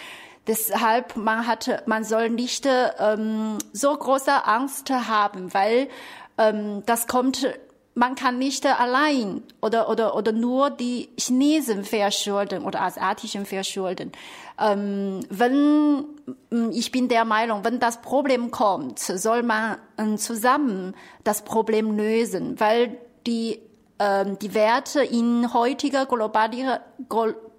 [0.48, 2.68] Deshalb man hat, man soll nicht
[3.00, 5.90] ähm, so große Angst haben, weil
[6.38, 7.48] ähm, das kommt
[7.98, 14.12] man kann nicht allein oder, oder, oder nur die Chinesen verschulden oder asiatischen verschulden.
[14.60, 16.06] Ähm, wenn,
[16.52, 20.94] mm, ich bin der Meinung, wenn das Problem kommt, soll man ähm, zusammen
[21.24, 23.60] das Problem lösen, weil die,
[23.98, 26.82] ähm, die Werte in heutiger globalisierter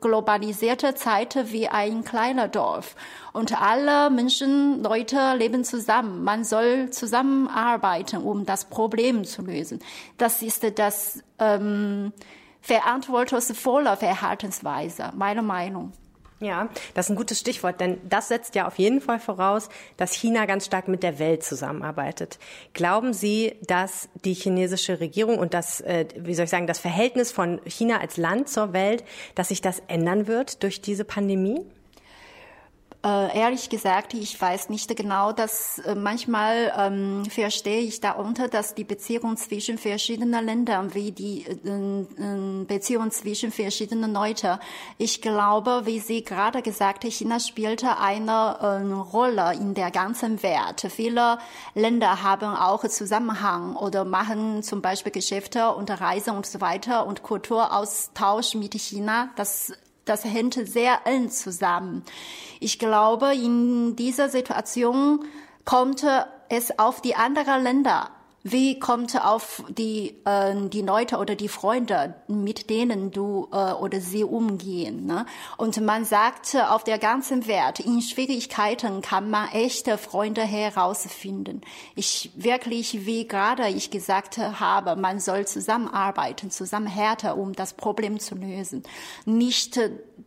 [0.00, 2.96] globalisierte Zeit wie ein kleiner Dorf.
[3.32, 6.24] Und alle Menschen, Leute leben zusammen.
[6.24, 9.80] Man soll zusammenarbeiten, um das Problem zu lösen.
[10.16, 12.12] Das ist das ähm,
[12.60, 15.92] verantwortungsvolle Verhaltensweise, meiner Meinung.
[16.40, 20.12] Ja, das ist ein gutes Stichwort, denn das setzt ja auf jeden Fall voraus, dass
[20.12, 22.38] China ganz stark mit der Welt zusammenarbeitet.
[22.74, 27.32] Glauben Sie, dass die chinesische Regierung und das, äh, wie soll ich sagen, das Verhältnis
[27.32, 29.02] von China als Land zur Welt,
[29.34, 31.66] dass sich das ändern wird durch diese Pandemie?
[33.08, 38.74] Äh, ehrlich gesagt, ich weiß nicht genau, dass äh, manchmal ähm, verstehe ich darunter, dass
[38.74, 44.58] die Beziehung zwischen verschiedenen Ländern wie die äh, Beziehung zwischen verschiedenen Leuten.
[44.98, 50.42] Ich glaube, wie Sie gerade gesagt haben, China spielte eine äh, Rolle in der ganzen
[50.42, 50.86] Welt.
[50.90, 51.38] Viele
[51.74, 57.22] Länder haben auch Zusammenhang oder machen zum Beispiel Geschäfte und Reisen und so weiter und
[57.22, 59.30] Kulturaustausch mit China.
[59.36, 59.72] Das
[60.08, 62.02] das hängt sehr eng zusammen.
[62.60, 65.24] Ich glaube, in dieser Situation
[65.64, 66.04] kommt
[66.48, 68.10] es auf die anderen Länder
[68.42, 74.00] wie kommt auf die, äh, die Leute oder die Freunde, mit denen du äh, oder
[74.00, 75.06] sie umgehen.
[75.06, 75.26] Ne?
[75.56, 81.62] Und man sagt auf der ganzen Welt, in Schwierigkeiten kann man echte Freunde herausfinden.
[81.94, 88.34] Ich wirklich, wie gerade ich gesagt habe, man soll zusammenarbeiten, zusammenhärten, um das Problem zu
[88.34, 88.82] lösen.
[89.24, 89.80] Nicht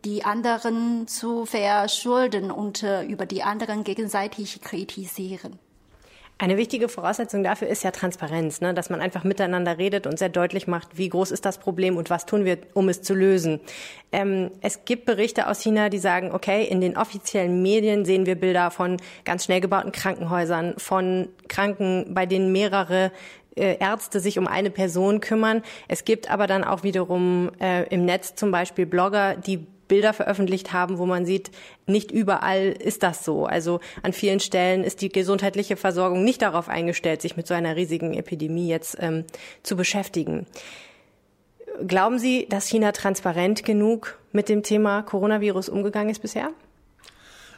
[0.03, 5.59] die anderen zu verschulden und äh, über die anderen gegenseitig kritisieren.
[6.41, 8.73] Eine wichtige Voraussetzung dafür ist ja Transparenz, ne?
[8.73, 12.09] dass man einfach miteinander redet und sehr deutlich macht, wie groß ist das Problem und
[12.09, 13.59] was tun wir, um es zu lösen.
[14.11, 18.33] Ähm, es gibt Berichte aus China, die sagen, okay, in den offiziellen Medien sehen wir
[18.33, 23.11] Bilder von ganz schnell gebauten Krankenhäusern, von Kranken, bei denen mehrere
[23.55, 25.61] äh, Ärzte sich um eine Person kümmern.
[25.87, 30.71] Es gibt aber dann auch wiederum äh, im Netz zum Beispiel Blogger, die Bilder veröffentlicht
[30.71, 31.51] haben, wo man sieht,
[31.85, 33.45] nicht überall ist das so.
[33.45, 37.75] Also an vielen Stellen ist die gesundheitliche Versorgung nicht darauf eingestellt, sich mit so einer
[37.75, 39.25] riesigen Epidemie jetzt ähm,
[39.63, 40.47] zu beschäftigen.
[41.85, 46.51] Glauben Sie, dass China transparent genug mit dem Thema Coronavirus umgegangen ist bisher?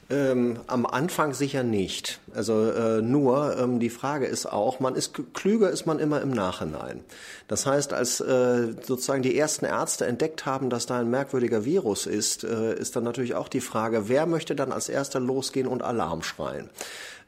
[0.09, 2.19] Ähm, am Anfang sicher nicht.
[2.35, 6.31] Also äh, nur ähm, die Frage ist auch, man ist klüger ist man immer im
[6.31, 7.01] Nachhinein.
[7.47, 12.05] Das heißt, als äh, sozusagen die ersten Ärzte entdeckt haben, dass da ein merkwürdiger Virus
[12.05, 15.83] ist, äh, ist dann natürlich auch die Frage, wer möchte dann als erster losgehen und
[15.83, 16.69] Alarm schreien?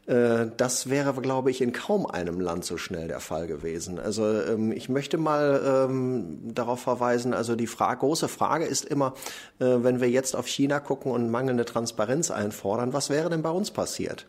[0.07, 3.99] Äh, das wäre, glaube ich, in kaum einem Land so schnell der Fall gewesen.
[3.99, 9.13] Also ähm, ich möchte mal ähm, darauf verweisen, also die Frage, große Frage ist immer,
[9.59, 13.49] äh, wenn wir jetzt auf China gucken und mangelnde Transparenz einfordern, was wäre denn bei
[13.49, 14.27] uns passiert?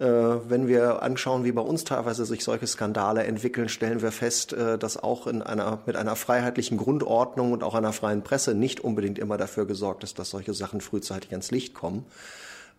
[0.00, 4.52] Äh, wenn wir anschauen, wie bei uns teilweise sich solche Skandale entwickeln, stellen wir fest,
[4.52, 9.18] dass auch in einer, mit einer freiheitlichen Grundordnung und auch einer freien Presse nicht unbedingt
[9.18, 12.06] immer dafür gesorgt ist, dass solche Sachen frühzeitig ans Licht kommen.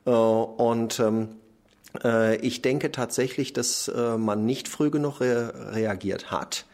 [0.05, 1.42] Und ähm, äh,
[2.41, 6.65] ich denke tatsächlich, dass äh, man nicht früh genug re reagiert hat.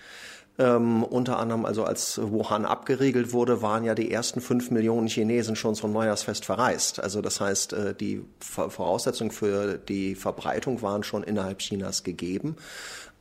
[0.59, 5.55] Ähm, unter anderem, also als Wuhan abgeriegelt wurde, waren ja die ersten fünf Millionen Chinesen
[5.55, 7.01] schon zum Neujahrsfest verreist.
[7.01, 12.57] Also das heißt, äh, die Voraussetzungen für die Verbreitung waren schon innerhalb Chinas gegeben.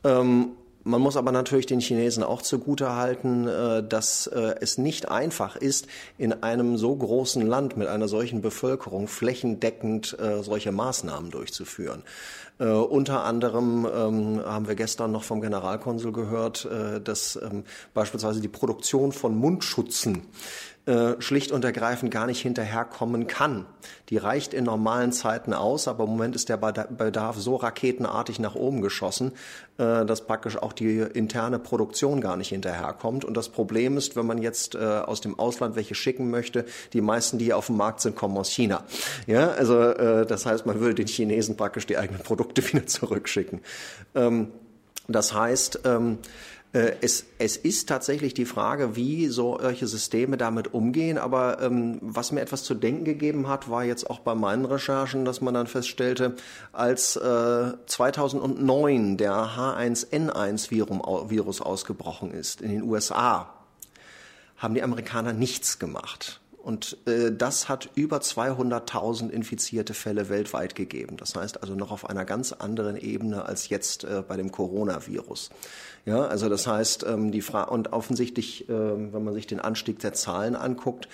[0.03, 0.49] Ähm,
[0.83, 5.87] man muss aber natürlich den Chinesen auch zugutehalten, äh, dass äh, es nicht einfach ist,
[6.17, 12.03] in einem so großen Land mit einer solchen Bevölkerung flächendeckend äh, solche Maßnahmen durchzuführen.
[12.61, 16.67] Unter anderem ähm, haben wir gestern noch vom Generalkonsul gehört,
[17.05, 17.63] dass ähm,
[17.93, 20.23] beispielsweise die Produktion von Mundschutzen
[20.85, 23.65] äh, schlicht und ergreifend gar nicht hinterherkommen kann.
[24.09, 28.55] Die reicht in normalen Zeiten aus, aber im Moment ist der Bedarf so raketenartig nach
[28.55, 29.33] oben geschossen,
[29.77, 33.23] äh, dass praktisch auch die interne Produktion gar nicht hinterherkommt.
[33.23, 37.01] Und das Problem ist, wenn man jetzt äh, aus dem Ausland welche schicken möchte, die
[37.01, 38.83] meisten, die auf dem Markt sind, kommen aus China.
[39.27, 43.61] Ja, also äh, das heißt, man würde den Chinesen praktisch die eigenen Produkte wieder zurückschicken.
[44.15, 44.47] Ähm,
[45.09, 46.27] das heißt, ähm, äh,
[46.71, 51.17] es, es ist tatsächlich die Frage, wie solche Systeme damit umgehen.
[51.17, 55.25] Aber ähm, was mir etwas zu denken gegeben hat, war jetzt auch bei meinen Recherchen,
[55.25, 56.35] dass man dann feststellte,
[56.71, 63.53] als äh, 2009 der H1N1-Virus ausgebrochen ist in den USA,
[64.57, 66.39] haben die Amerikaner nichts gemacht.
[66.61, 71.15] Und äh, das hat über 200.000 infizierte Fälle weltweit gegeben.
[71.17, 75.49] Das heißt also noch auf einer ganz anderen Ebene als jetzt äh, bei dem Coronavirus.
[76.05, 79.99] Ja, also das heißt, ähm, die Frage und offensichtlich, äh, wenn man sich den Anstieg
[79.99, 81.07] der Zahlen anguckt,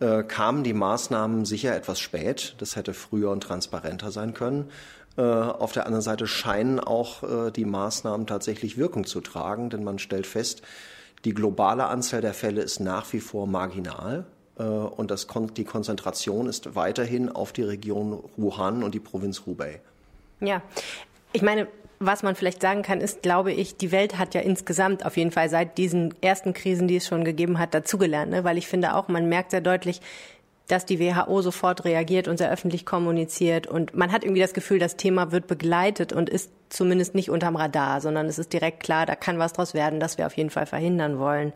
[0.00, 2.56] äh, kamen die Maßnahmen sicher etwas spät.
[2.58, 4.70] Das hätte früher und transparenter sein können.
[5.16, 9.84] Äh, auf der anderen Seite scheinen auch äh, die Maßnahmen tatsächlich Wirkung zu tragen, denn
[9.84, 10.62] man stellt fest,
[11.24, 14.26] die globale Anzahl der Fälle ist nach wie vor marginal.
[14.58, 19.80] Äh, und das, die Konzentration ist weiterhin auf die Region Wuhan und die Provinz Hubei.
[20.40, 20.62] Ja,
[21.32, 21.68] ich meine,
[22.00, 25.32] was man vielleicht sagen kann, ist, glaube ich, die Welt hat ja insgesamt auf jeden
[25.32, 28.30] Fall seit diesen ersten Krisen, die es schon gegeben hat, dazugelernt.
[28.30, 28.44] Ne?
[28.44, 30.00] Weil ich finde auch, man merkt sehr deutlich,
[30.68, 33.66] dass die WHO sofort reagiert und sehr öffentlich kommuniziert.
[33.66, 37.56] Und man hat irgendwie das Gefühl, das Thema wird begleitet und ist zumindest nicht unterm
[37.56, 40.50] Radar, sondern es ist direkt klar, da kann was draus werden, das wir auf jeden
[40.50, 41.54] Fall verhindern wollen.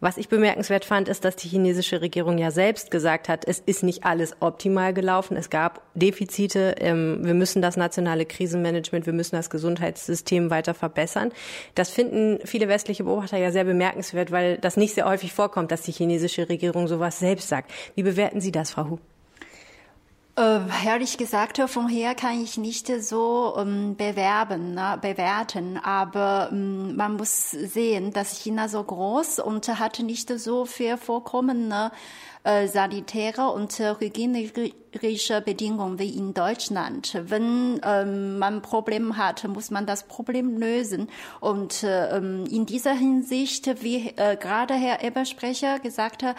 [0.00, 3.82] Was ich bemerkenswert fand, ist, dass die chinesische Regierung ja selbst gesagt hat, es ist
[3.82, 5.36] nicht alles optimal gelaufen.
[5.36, 6.76] Es gab Defizite.
[6.78, 11.32] Ähm, wir müssen das nationale Krisenmanagement, wir müssen das Gesundheitssystem weiter verbessern.
[11.74, 15.82] Das finden viele westliche Beobachter ja sehr bemerkenswert, weil das nicht sehr häufig vorkommt, dass
[15.82, 17.70] die chinesische Regierung sowas selbst sagt.
[17.94, 18.98] Wie bewerten Sie das, Frau Hu?
[20.38, 27.16] Äh, ehrlich gesagt, vorher kann ich nicht so ähm, bewerben, ne, bewerten, aber ähm, man
[27.16, 31.90] muss sehen, dass China so groß und hat nicht so viel vorkommende
[32.44, 37.18] äh, sanitäre und äh, hygienische Bedingungen wie in Deutschland.
[37.28, 41.08] Wenn ähm, man Problem hat, muss man das Problem lösen.
[41.40, 46.36] Und äh, ähm, in dieser Hinsicht, wie äh, gerade Herr Ebersprecher gesagt hat,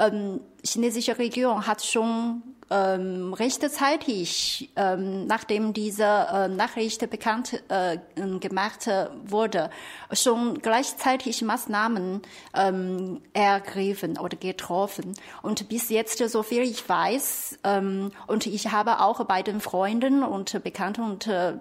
[0.00, 7.98] ähm, chinesische Regierung hat schon ähm, rechtzeitig, ähm, nachdem diese äh, Nachricht bekannt äh,
[8.40, 8.88] gemacht
[9.24, 9.70] wurde,
[10.12, 12.22] schon gleichzeitig Maßnahmen
[12.54, 15.14] ähm, ergriffen oder getroffen.
[15.42, 20.22] Und bis jetzt, so viel ich weiß, ähm, und ich habe auch bei den Freunden
[20.22, 21.54] und Bekannten und äh,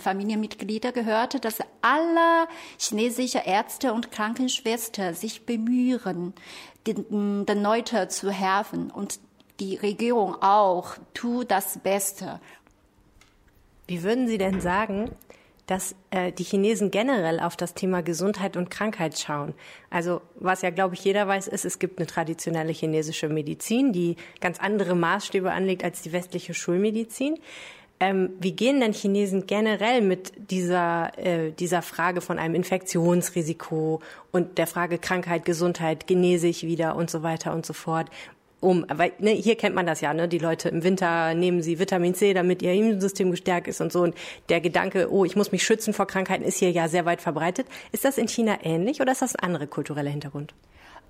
[0.00, 2.48] Familienmitglieder gehört, dass alle
[2.78, 6.34] chinesische Ärzte und Krankenschwestern sich bemühen,
[6.86, 8.90] den, den Leuten zu helfen.
[8.90, 9.20] Und
[9.60, 12.40] die Regierung auch tut das Beste.
[13.86, 15.10] Wie würden Sie denn sagen,
[15.70, 19.54] dass äh, die Chinesen generell auf das Thema Gesundheit und Krankheit schauen.
[19.88, 24.16] Also was ja, glaube ich, jeder weiß, ist, es gibt eine traditionelle chinesische Medizin, die
[24.40, 27.38] ganz andere Maßstäbe anlegt als die westliche Schulmedizin.
[28.00, 34.00] Ähm, wie gehen denn Chinesen generell mit dieser, äh, dieser Frage von einem Infektionsrisiko
[34.32, 38.10] und der Frage Krankheit, Gesundheit, genese ich wieder und so weiter und so fort?
[38.60, 38.84] Um.
[38.88, 40.28] Weil ne, hier kennt man das ja, ne?
[40.28, 44.02] Die Leute im Winter nehmen sie Vitamin C, damit ihr Immunsystem gestärkt ist und so.
[44.02, 44.14] Und
[44.48, 47.66] der Gedanke, oh, ich muss mich schützen vor Krankheiten, ist hier ja sehr weit verbreitet.
[47.92, 50.54] Ist das in China ähnlich oder ist das ein anderer kultureller Hintergrund?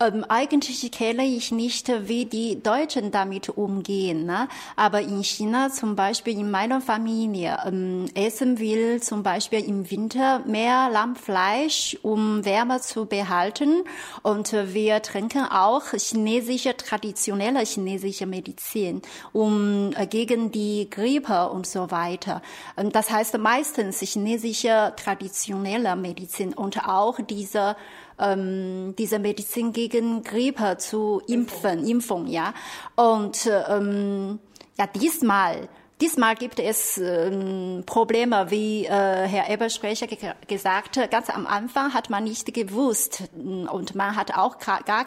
[0.02, 4.24] Ähm, eigentlich kenne ich nicht, wie die Deutschen damit umgehen.
[4.24, 4.48] Ne?
[4.74, 10.38] Aber in China zum Beispiel in meiner Familie ähm, essen wir zum Beispiel im Winter
[10.46, 13.84] mehr Lammfleisch, um Wärme zu behalten.
[14.22, 19.02] Und wir trinken auch chinesische, traditionelle chinesische Medizin,
[19.34, 22.40] um äh, gegen die Grippe und so weiter.
[22.78, 27.76] Ähm, das heißt meistens chinesische traditionelle Medizin und auch diese
[28.20, 32.54] ähm, diese Medizin gegen Grippe zu impfen, Impfung, ja.
[32.96, 34.38] Und ähm,
[34.78, 35.68] ja, diesmal
[36.00, 41.10] Diesmal gibt es ähm, Probleme, wie äh, Herr Ebersprecher ge gesagt hat.
[41.10, 45.04] Ganz am Anfang hat man nicht gewusst mm, und man hat auch gar, gar,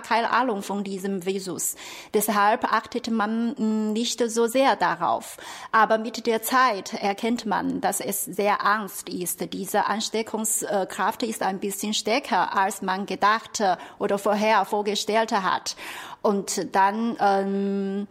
[0.00, 1.76] keine Ahnung von diesem Virus.
[2.14, 5.36] Deshalb achtet man mm, nicht so sehr darauf.
[5.70, 9.52] Aber mit der Zeit erkennt man, dass es sehr Angst ist.
[9.52, 13.62] Diese Ansteckungskraft ist ein bisschen stärker, als man gedacht
[14.00, 15.76] oder vorher vorgestellt hat.
[16.22, 18.08] Und dann ähm,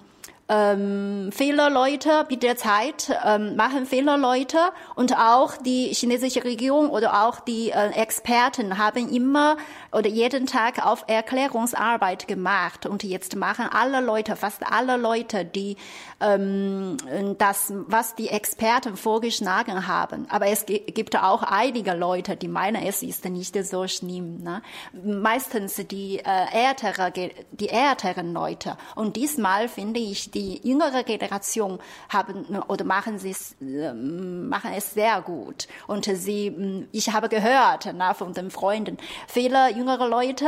[0.50, 4.58] ähm, Fehlerleute mit der Zeit ähm, machen Fehlerleute
[4.96, 9.58] und auch die chinesische Regierung oder auch die äh, Experten haben immer
[9.92, 15.78] oder jeden Tag auf Erklärungsarbeit gemacht und jetzt machen alle Leute, fast alle Leute, die
[16.20, 16.98] ähm,
[17.38, 20.28] das, was die Experten vorgeschlagen haben.
[20.30, 24.44] Aber es gibt auch einige Leute, die meinen, es ist nicht so schlimm.
[24.44, 24.62] Ne?
[25.04, 27.12] Meistens die äh, ältere,
[27.52, 28.78] die älteren Leute.
[28.96, 31.80] Und diesmal finde ich die jüngere Generation
[32.10, 35.68] haben oder machen sie ähm, machen es sehr gut.
[35.88, 40.48] Und sie, mm, ich habe gehört na, von den Freunden, viele jüngere Leute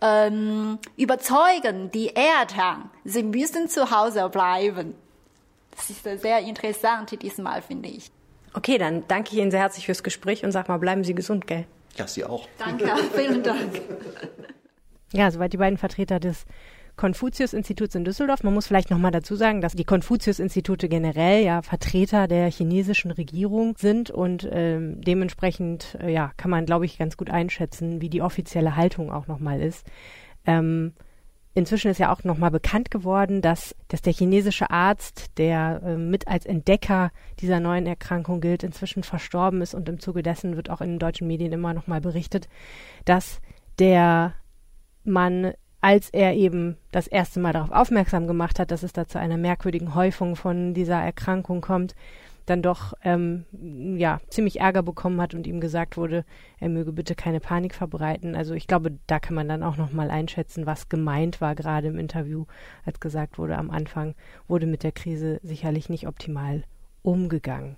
[0.00, 4.94] ähm, überzeugen die Eltern, sie müssen zu Hause bleiben.
[5.70, 8.10] Das ist sehr interessant diesmal, finde ich.
[8.54, 11.46] Okay, dann danke ich Ihnen sehr herzlich fürs Gespräch und sag mal, bleiben Sie gesund,
[11.46, 11.64] gell?
[11.96, 12.46] Ja, Sie auch.
[12.58, 13.80] Danke, vielen Dank.
[15.12, 16.44] Ja, soweit die beiden Vertreter des
[16.96, 18.42] Konfuzius-Instituts in Düsseldorf.
[18.42, 23.76] Man muss vielleicht nochmal dazu sagen, dass die Konfuzius-Institute generell ja Vertreter der chinesischen Regierung
[23.78, 28.22] sind und ähm, dementsprechend äh, ja, kann man, glaube ich, ganz gut einschätzen, wie die
[28.22, 29.86] offizielle Haltung auch nochmal ist.
[30.46, 30.92] Ähm,
[31.54, 36.26] Inzwischen ist ja auch nochmal bekannt geworden, dass, dass der chinesische Arzt, der äh, mit
[36.26, 40.80] als Entdecker dieser neuen Erkrankung gilt, inzwischen verstorben ist und im Zuge dessen wird auch
[40.80, 42.48] in den deutschen Medien immer nochmal berichtet,
[43.04, 43.40] dass
[43.78, 44.34] der
[45.04, 45.52] Mann
[45.82, 49.36] als er eben das erste Mal darauf aufmerksam gemacht hat, dass es da zu einer
[49.36, 51.94] merkwürdigen Häufung von dieser Erkrankung kommt,
[52.46, 53.44] dann doch ähm,
[53.98, 56.24] ja ziemlich Ärger bekommen hat und ihm gesagt wurde,
[56.58, 58.36] er möge bitte keine Panik verbreiten.
[58.36, 61.88] Also ich glaube, da kann man dann auch noch mal einschätzen, was gemeint war gerade
[61.88, 62.46] im Interview,
[62.84, 64.14] als gesagt wurde, am Anfang
[64.48, 66.62] wurde mit der Krise sicherlich nicht optimal
[67.02, 67.76] umgegangen.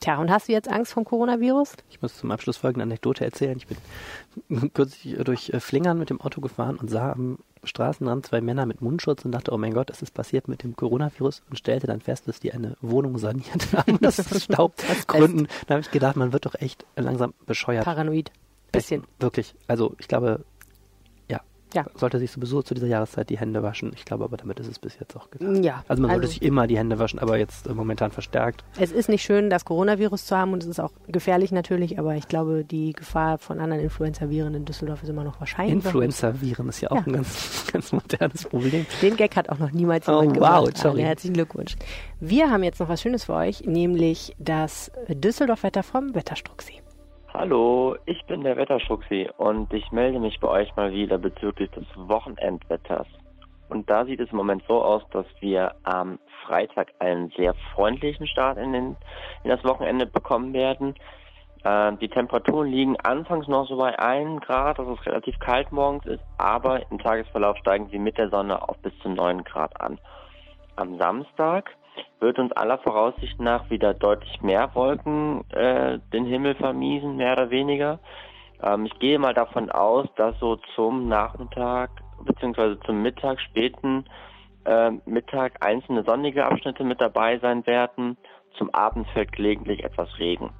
[0.00, 1.72] Tja, und hast du jetzt Angst vom Coronavirus?
[1.90, 3.58] Ich muss zum Abschluss folgende Anekdote erzählen.
[3.58, 8.40] Ich bin kürzlich durch äh, Flingern mit dem Auto gefahren und sah am Straßenrand zwei
[8.40, 11.42] Männer mit Mundschutz und dachte, oh mein Gott, was ist passiert mit dem Coronavirus?
[11.50, 15.48] Und stellte dann fest, dass die eine Wohnung saniert haben, das aus Staubgründen.
[15.66, 17.84] Da habe ich gedacht, man wird doch echt langsam bescheuert.
[17.84, 18.30] Paranoid.
[18.70, 19.02] Bisschen.
[19.02, 19.54] Echt, wirklich.
[19.66, 20.44] Also ich glaube,
[21.74, 21.84] Ja.
[21.94, 23.92] sollte sich sowieso zu dieser Jahreszeit die Hände waschen.
[23.94, 25.62] Ich glaube aber, damit ist es bis jetzt auch getan.
[25.62, 25.84] Ja.
[25.88, 28.64] Also man sollte Also- sich immer die Hände waschen, aber jetzt äh, momentan verstärkt.
[28.78, 32.14] Es ist nicht schön, das Coronavirus zu haben und es ist auch gefährlich natürlich, aber
[32.14, 35.74] ich glaube, die Gefahr von anderen Influenza-Viren in Düsseldorf ist immer noch wahrscheinlich.
[35.74, 37.02] Influenza-Viren ist ja auch Ja.
[37.06, 38.86] ein ganz, ganz modernes Problem.
[39.02, 40.78] Den Gag hat auch noch niemals Oh, jemand wow, gemacht.
[40.78, 41.00] sorry.
[41.00, 41.76] Alle herzlichen Glückwunsch.
[42.20, 46.80] Wir haben jetzt noch was Schönes für euch, nämlich das Düsseldorf-Wetter vom Wetterstrucksee.
[47.34, 51.84] Hallo, ich bin der Wetterstruxi und ich melde mich bei euch mal wieder bezüglich des
[51.94, 53.06] Wochenendwetters.
[53.68, 58.26] Und da sieht es im Moment so aus, dass wir am Freitag einen sehr freundlichen
[58.26, 58.96] Start in, den,
[59.44, 60.94] in das Wochenende bekommen werden.
[61.64, 66.06] Äh, die Temperaturen liegen anfangs noch so bei 1 Grad, dass es relativ kalt morgens
[66.06, 70.00] ist, aber im Tagesverlauf steigen sie mit der Sonne auf bis zu 9 Grad an.
[70.76, 71.76] Am Samstag
[72.20, 77.50] wird uns aller Voraussicht nach wieder deutlich mehr Wolken äh, den Himmel vermiesen, mehr oder
[77.50, 78.00] weniger.
[78.62, 81.90] Ähm, ich gehe mal davon aus, dass so zum Nachmittag
[82.24, 84.04] beziehungsweise zum Mittag, späten
[84.64, 88.16] äh, Mittag einzelne sonnige Abschnitte mit dabei sein werden.
[88.56, 90.50] Zum Abend fällt gelegentlich etwas Regen.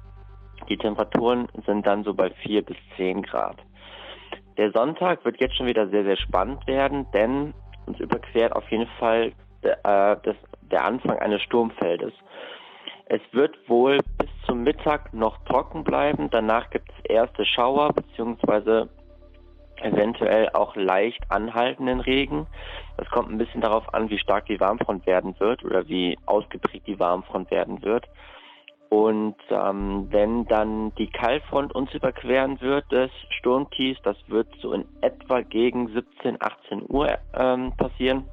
[0.69, 3.57] Die Temperaturen sind dann so bei 4 bis 10 Grad.
[4.57, 7.53] Der Sonntag wird jetzt schon wieder sehr, sehr spannend werden, denn
[7.85, 9.31] uns überquert auf jeden Fall
[9.61, 12.13] äh, das, der Anfang eines Sturmfeldes.
[13.05, 16.29] Es wird wohl bis zum Mittag noch trocken bleiben.
[16.29, 18.87] Danach gibt es erste Schauer beziehungsweise
[19.81, 22.45] eventuell auch leicht anhaltenden Regen.
[22.97, 26.85] Das kommt ein bisschen darauf an, wie stark die Warmfront werden wird oder wie ausgeprägt
[26.85, 28.05] die Warmfront werden wird.
[28.89, 34.85] Und ähm, wenn dann die Kaltfront uns überqueren wird des Sturmtiefs, das wird so in
[35.01, 38.25] etwa gegen 17, 18 Uhr ähm, passieren,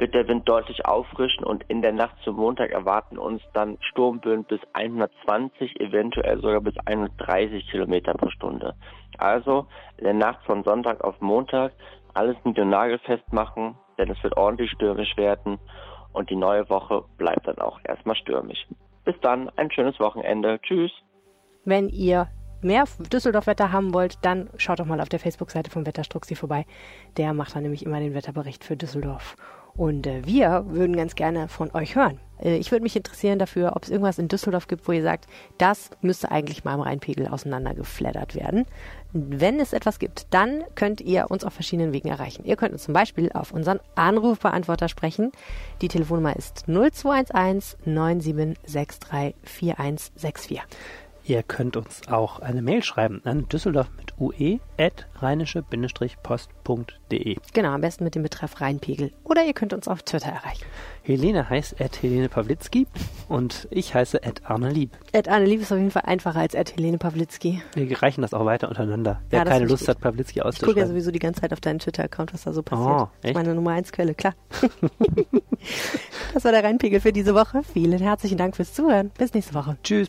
[0.00, 4.44] wird der Wind deutlich auffrischen und in der Nacht zum Montag erwarten uns dann Sturmböen
[4.44, 8.74] bis 120, eventuell sogar bis 130 Kilometer pro Stunde.
[9.18, 9.66] Also
[9.98, 11.72] in der Nacht von Sonntag auf Montag
[12.14, 15.58] alles mit und Nagel festmachen, denn es wird ordentlich stürmisch werden
[16.12, 18.66] und die neue Woche bleibt dann auch erstmal stürmisch.
[19.04, 20.60] Bis dann, ein schönes Wochenende.
[20.62, 20.90] Tschüss.
[21.64, 22.28] Wenn ihr
[22.62, 26.66] mehr Düsseldorf-Wetter haben wollt, dann schaut doch mal auf der Facebook-Seite vom Wetterstruxi vorbei.
[27.16, 29.36] Der macht dann nämlich immer den Wetterbericht für Düsseldorf.
[29.76, 32.18] Und äh, wir würden ganz gerne von euch hören.
[32.42, 35.26] Äh, ich würde mich interessieren dafür, ob es irgendwas in Düsseldorf gibt, wo ihr sagt,
[35.58, 38.66] das müsste eigentlich mal im Rheinpegel auseinandergeflattert werden.
[39.12, 42.44] Wenn es etwas gibt, dann könnt ihr uns auf verschiedenen Wegen erreichen.
[42.44, 45.32] Ihr könnt uns zum Beispiel auf unseren Anrufbeantworter sprechen.
[45.82, 50.62] Die Telefonnummer ist 0211 9763 4164.
[51.24, 57.36] Ihr könnt uns auch eine Mail schreiben an düsseldorf mit ue at rheinische-post.de.
[57.52, 59.12] Genau, am besten mit dem Betreff Rheinpegel.
[59.24, 60.64] Oder ihr könnt uns auf Twitter erreichen.
[61.02, 62.86] Helene heißt at Helene Pawlitzki
[63.28, 64.90] und ich heiße at Arne Lieb.
[65.12, 67.62] Ed Arne Lieb ist auf jeden Fall einfacher als Ed Helene Pawlitzki.
[67.74, 69.20] Wir reichen das auch weiter untereinander.
[69.30, 70.88] Wer Ja, keine ich Lust hat, Pawlitzki Ich gucke ja auszuschreiben.
[70.88, 73.02] sowieso die ganze Zeit auf deinen Twitter-Account, was da so passiert.
[73.02, 73.34] Oh, echt?
[73.34, 74.34] meine Nummer 1 Quelle, klar.
[76.34, 77.62] das war der Rheinpegel für diese Woche.
[77.72, 79.10] Vielen herzlichen Dank fürs Zuhören.
[79.18, 79.76] Bis nächste Woche.
[79.82, 80.08] Tschüss.